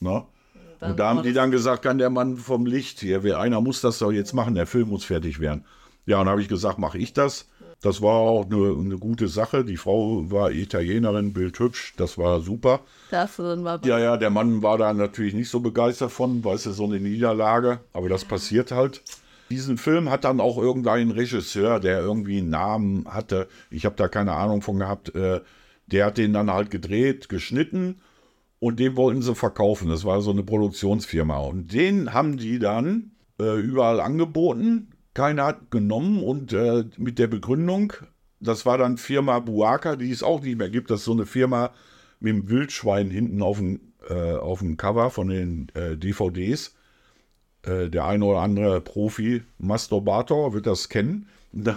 Ne? 0.00 0.24
Und 0.80 0.98
da 0.98 1.08
haben 1.08 1.22
die 1.22 1.32
dann 1.32 1.50
gesagt, 1.50 1.82
kann 1.82 1.98
der 1.98 2.10
Mann 2.10 2.36
vom 2.36 2.66
Licht 2.66 3.00
hier, 3.00 3.38
einer 3.38 3.60
muss 3.60 3.80
das 3.80 3.98
doch 3.98 4.12
jetzt 4.12 4.34
machen, 4.34 4.54
der 4.54 4.66
Film 4.66 4.88
muss 4.88 5.04
fertig 5.04 5.40
werden. 5.40 5.64
Ja, 6.06 6.20
und 6.20 6.28
habe 6.28 6.42
ich 6.42 6.48
gesagt, 6.48 6.78
mache 6.78 6.98
ich 6.98 7.12
das. 7.14 7.48
Das 7.80 8.00
war 8.00 8.14
auch 8.14 8.46
eine, 8.46 8.76
eine, 8.78 8.98
gute 8.98 9.28
Sache. 9.28 9.64
Die 9.64 9.76
Frau 9.76 10.30
war 10.30 10.50
Italienerin, 10.50 11.32
bildhübsch, 11.32 11.94
das 11.96 12.16
war 12.16 12.40
super. 12.40 12.80
Das 13.10 13.38
war 13.38 13.84
ja, 13.84 13.98
ja, 13.98 14.16
der 14.16 14.30
Mann 14.30 14.62
war 14.62 14.78
da 14.78 14.92
natürlich 14.92 15.34
nicht 15.34 15.50
so 15.50 15.60
begeistert 15.60 16.10
von, 16.10 16.42
weißt 16.42 16.66
du, 16.66 16.72
so 16.72 16.84
eine 16.84 16.98
Niederlage, 16.98 17.80
aber 17.92 18.08
das 18.08 18.24
passiert 18.24 18.72
halt. 18.72 19.02
Diesen 19.50 19.76
Film 19.76 20.10
hat 20.10 20.24
dann 20.24 20.40
auch 20.40 20.56
irgendein 20.56 21.10
Regisseur, 21.10 21.78
der 21.78 22.00
irgendwie 22.00 22.38
einen 22.38 22.48
Namen 22.48 23.06
hatte, 23.06 23.48
ich 23.70 23.84
habe 23.84 23.96
da 23.96 24.08
keine 24.08 24.32
Ahnung 24.32 24.62
von 24.62 24.78
gehabt, 24.78 25.14
äh, 25.14 25.40
der 25.86 26.06
hat 26.06 26.18
den 26.18 26.32
dann 26.32 26.50
halt 26.50 26.70
gedreht, 26.70 27.28
geschnitten 27.28 28.00
und 28.58 28.80
den 28.80 28.96
wollten 28.96 29.22
sie 29.22 29.34
verkaufen. 29.34 29.88
Das 29.88 30.04
war 30.04 30.20
so 30.22 30.30
eine 30.30 30.42
Produktionsfirma. 30.42 31.38
Und 31.38 31.72
den 31.72 32.14
haben 32.14 32.36
die 32.36 32.58
dann 32.58 33.12
äh, 33.38 33.60
überall 33.60 34.00
angeboten. 34.00 34.90
Keiner 35.12 35.44
hat 35.44 35.70
genommen 35.70 36.22
und 36.22 36.52
äh, 36.52 36.84
mit 36.96 37.18
der 37.18 37.26
Begründung, 37.26 37.92
das 38.40 38.66
war 38.66 38.78
dann 38.78 38.96
Firma 38.96 39.38
Buaka, 39.38 39.96
die 39.96 40.10
es 40.10 40.22
auch 40.22 40.42
nicht 40.42 40.58
mehr 40.58 40.70
gibt. 40.70 40.90
Das 40.90 41.00
ist 41.00 41.04
so 41.04 41.12
eine 41.12 41.26
Firma 41.26 41.72
mit 42.20 42.32
dem 42.32 42.48
Wildschwein 42.48 43.10
hinten 43.10 43.42
auf 43.42 43.58
dem, 43.58 43.80
äh, 44.08 44.32
auf 44.32 44.60
dem 44.60 44.76
Cover 44.76 45.10
von 45.10 45.28
den 45.28 45.68
äh, 45.74 45.96
DVDs. 45.96 46.74
Äh, 47.62 47.90
der 47.90 48.06
eine 48.06 48.24
oder 48.24 48.40
andere 48.40 48.80
Profi-Masturbator 48.80 50.52
wird 50.54 50.66
das 50.66 50.88
kennen. 50.88 51.28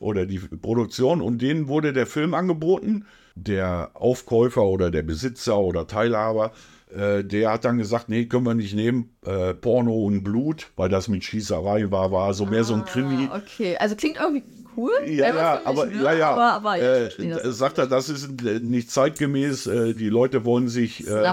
oder 0.00 0.26
die 0.26 0.38
Produktion. 0.38 1.20
Und 1.20 1.42
denen 1.42 1.68
wurde 1.68 1.92
der 1.92 2.06
Film 2.06 2.34
angeboten 2.34 3.04
der 3.34 3.90
Aufkäufer 3.94 4.62
oder 4.62 4.90
der 4.90 5.02
Besitzer 5.02 5.58
oder 5.58 5.86
Teilhaber, 5.86 6.52
äh, 6.94 7.24
der 7.24 7.52
hat 7.52 7.64
dann 7.64 7.78
gesagt, 7.78 8.08
nee, 8.08 8.26
können 8.26 8.44
wir 8.44 8.54
nicht 8.54 8.74
nehmen, 8.74 9.10
äh, 9.24 9.54
Porno 9.54 9.94
und 9.94 10.22
Blut, 10.22 10.70
weil 10.76 10.88
das 10.88 11.08
mit 11.08 11.24
Schießerei 11.24 11.90
war, 11.90 12.12
war 12.12 12.34
so 12.34 12.46
mehr 12.46 12.60
ah, 12.60 12.64
so 12.64 12.74
ein 12.74 12.84
Krimi. 12.84 13.28
Ah, 13.30 13.38
okay, 13.38 13.76
also 13.78 13.96
klingt 13.96 14.18
irgendwie 14.18 14.42
cool. 14.76 14.92
Ja, 15.06 15.34
ja, 15.34 15.60
aber, 15.64 15.86
ne? 15.86 16.02
ja, 16.02 16.12
ja, 16.12 16.30
aber, 16.30 16.52
aber 16.52 16.78
äh, 16.78 17.10
sagt 17.52 17.78
er, 17.78 17.86
das 17.86 18.08
ist 18.08 18.42
nicht 18.62 18.90
zeitgemäß. 18.90 19.66
Äh, 19.66 19.94
die 19.94 20.08
Leute 20.08 20.44
wollen 20.44 20.68
sich, 20.68 21.06
äh, 21.06 21.32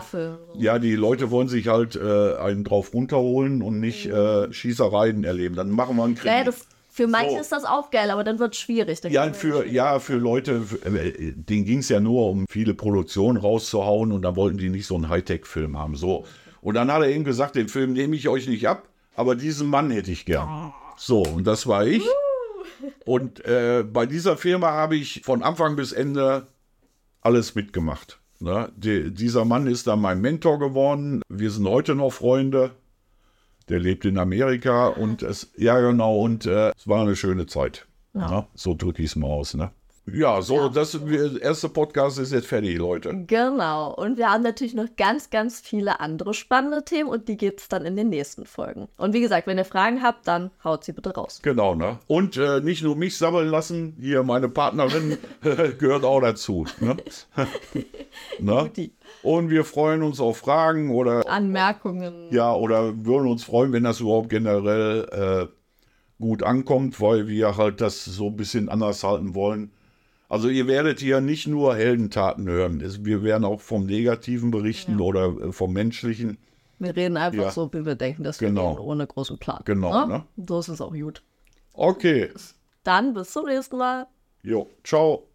ja, 0.57 0.79
die 0.79 0.95
Leute 0.95 1.31
wollen 1.31 1.47
sich 1.47 1.67
halt 1.67 1.95
äh, 1.95 2.35
einen 2.37 2.63
drauf 2.63 2.93
runterholen 2.93 3.61
und 3.61 3.79
nicht 3.79 4.07
mhm. 4.07 4.51
Schießereien 4.51 5.23
erleben. 5.23 5.55
Dann 5.55 5.71
machen 5.71 5.95
wir 5.97 6.03
einen 6.03 6.15
Krimi. 6.15 6.35
Ja, 6.35 6.43
das 6.43 6.65
für 6.99 7.07
manche 7.07 7.35
so. 7.35 7.39
ist 7.39 7.51
das 7.53 7.63
auch 7.63 7.91
geil, 7.91 8.11
aber 8.11 8.25
dann 8.25 8.39
wird 8.39 8.53
es 8.53 8.59
schwierig. 8.59 8.99
Dann 8.99 9.13
ja, 9.13 9.31
für, 9.31 9.65
ja, 9.65 9.99
für 9.99 10.17
Leute, 10.17 10.65
äh, 10.83 11.31
denen 11.33 11.63
ging 11.63 11.79
es 11.79 11.87
ja 11.87 12.01
nur 12.01 12.29
um 12.29 12.45
viele 12.49 12.73
Produktionen 12.73 13.37
rauszuhauen 13.37 14.11
und 14.11 14.21
dann 14.23 14.35
wollten 14.35 14.57
die 14.57 14.67
nicht 14.67 14.85
so 14.85 14.95
einen 14.95 15.07
Hightech-Film 15.07 15.77
haben. 15.77 15.95
So. 15.95 16.25
Und 16.59 16.75
dann 16.75 16.91
hat 16.91 17.01
er 17.01 17.07
eben 17.07 17.23
gesagt, 17.23 17.55
den 17.55 17.69
Film 17.69 17.93
nehme 17.93 18.17
ich 18.17 18.27
euch 18.27 18.49
nicht 18.49 18.67
ab, 18.67 18.89
aber 19.15 19.35
diesen 19.35 19.69
Mann 19.69 19.91
hätte 19.91 20.11
ich 20.11 20.25
gern. 20.25 20.73
So, 20.97 21.21
und 21.21 21.47
das 21.47 21.67
war 21.67 21.85
ich. 21.85 22.03
Und 23.05 23.45
äh, 23.45 23.85
bei 23.89 24.05
dieser 24.05 24.35
Firma 24.35 24.71
habe 24.71 24.97
ich 24.97 25.21
von 25.23 25.41
Anfang 25.41 25.77
bis 25.77 25.93
Ende 25.93 26.47
alles 27.21 27.55
mitgemacht. 27.55 28.19
Ne? 28.41 28.73
Die, 28.75 29.13
dieser 29.13 29.45
Mann 29.45 29.67
ist 29.67 29.87
dann 29.87 30.01
mein 30.01 30.19
Mentor 30.19 30.59
geworden. 30.59 31.21
Wir 31.29 31.49
sind 31.49 31.65
heute 31.65 31.95
noch 31.95 32.11
Freunde. 32.11 32.71
Der 33.69 33.79
lebt 33.79 34.05
in 34.05 34.17
Amerika 34.17 34.87
und 34.87 35.21
es, 35.21 35.51
ja 35.55 35.79
genau, 35.79 36.19
und 36.19 36.45
äh, 36.45 36.71
es 36.75 36.87
war 36.87 37.01
eine 37.01 37.15
schöne 37.15 37.45
Zeit. 37.45 37.87
Ja. 38.13 38.29
Ne? 38.31 38.47
So 38.55 38.73
drücke 38.73 39.03
ich 39.03 39.11
es 39.11 39.15
mal 39.15 39.27
aus, 39.27 39.53
ne? 39.53 39.71
Ja, 40.13 40.41
so, 40.41 40.55
ja. 40.55 40.69
das 40.69 40.95
erste 40.95 41.69
Podcast 41.69 42.19
ist 42.19 42.31
jetzt 42.31 42.47
fertig, 42.47 42.77
Leute. 42.77 43.25
Genau. 43.27 43.93
Und 43.93 44.17
wir 44.17 44.31
haben 44.31 44.43
natürlich 44.43 44.73
noch 44.73 44.87
ganz, 44.97 45.29
ganz 45.29 45.59
viele 45.59 45.99
andere 45.99 46.33
spannende 46.33 46.83
Themen 46.83 47.09
und 47.09 47.27
die 47.27 47.37
gibt 47.37 47.61
es 47.61 47.67
dann 47.67 47.85
in 47.85 47.95
den 47.95 48.09
nächsten 48.09 48.45
Folgen. 48.45 48.87
Und 48.97 49.13
wie 49.13 49.21
gesagt, 49.21 49.47
wenn 49.47 49.57
ihr 49.57 49.65
Fragen 49.65 50.01
habt, 50.03 50.27
dann 50.27 50.51
haut 50.63 50.83
sie 50.83 50.93
bitte 50.93 51.13
raus. 51.13 51.39
Genau, 51.41 51.75
ne? 51.75 51.99
Und 52.07 52.37
äh, 52.37 52.61
nicht 52.61 52.83
nur 52.83 52.95
mich 52.95 53.17
sammeln 53.17 53.49
lassen, 53.49 53.95
hier 53.99 54.23
meine 54.23 54.49
Partnerin 54.49 55.17
gehört 55.41 56.03
auch 56.03 56.21
dazu. 56.21 56.65
Ne? 56.79 56.97
ne? 58.39 58.71
Und 59.23 59.49
wir 59.49 59.65
freuen 59.65 60.03
uns 60.03 60.19
auf 60.19 60.37
Fragen 60.37 60.91
oder 60.91 61.27
Anmerkungen. 61.29 62.27
Ja, 62.31 62.53
oder 62.53 63.05
würden 63.05 63.27
uns 63.27 63.43
freuen, 63.43 63.73
wenn 63.73 63.83
das 63.83 63.99
überhaupt 63.99 64.29
generell 64.29 65.49
äh, 65.49 66.23
gut 66.23 66.43
ankommt, 66.43 67.01
weil 67.01 67.27
wir 67.27 67.57
halt 67.57 67.81
das 67.81 68.05
so 68.05 68.27
ein 68.27 68.35
bisschen 68.35 68.69
anders 68.69 69.03
halten 69.03 69.35
wollen. 69.35 69.71
Also 70.29 70.47
ihr 70.47 70.67
werdet 70.67 70.99
hier 70.99 71.21
nicht 71.21 71.47
nur 71.47 71.75
Heldentaten 71.75 72.47
hören. 72.47 72.81
Wir 73.03 73.23
werden 73.23 73.43
auch 73.43 73.61
vom 73.61 73.87
Negativen 73.87 74.51
berichten 74.51 74.99
ja. 74.99 75.05
oder 75.05 75.25
äh, 75.25 75.51
vom 75.51 75.73
Menschlichen. 75.73 76.37
Wir 76.77 76.95
reden 76.95 77.17
einfach 77.17 77.43
ja. 77.43 77.51
so, 77.51 77.73
wie 77.73 77.85
wir 77.85 77.95
denken, 77.95 78.23
dass 78.23 78.37
genau. 78.37 78.77
wir 78.77 78.83
ohne 78.83 79.07
großen 79.07 79.39
Plan. 79.39 79.61
Genau. 79.65 80.05
Ne? 80.05 80.23
So 80.47 80.59
ist 80.59 80.69
es 80.69 80.79
auch 80.79 80.93
gut. 80.93 81.23
Okay. 81.73 82.29
Dann 82.83 83.13
bis 83.13 83.31
zum 83.31 83.47
nächsten 83.47 83.77
Mal. 83.77 84.07
Jo, 84.43 84.69
ciao. 84.83 85.28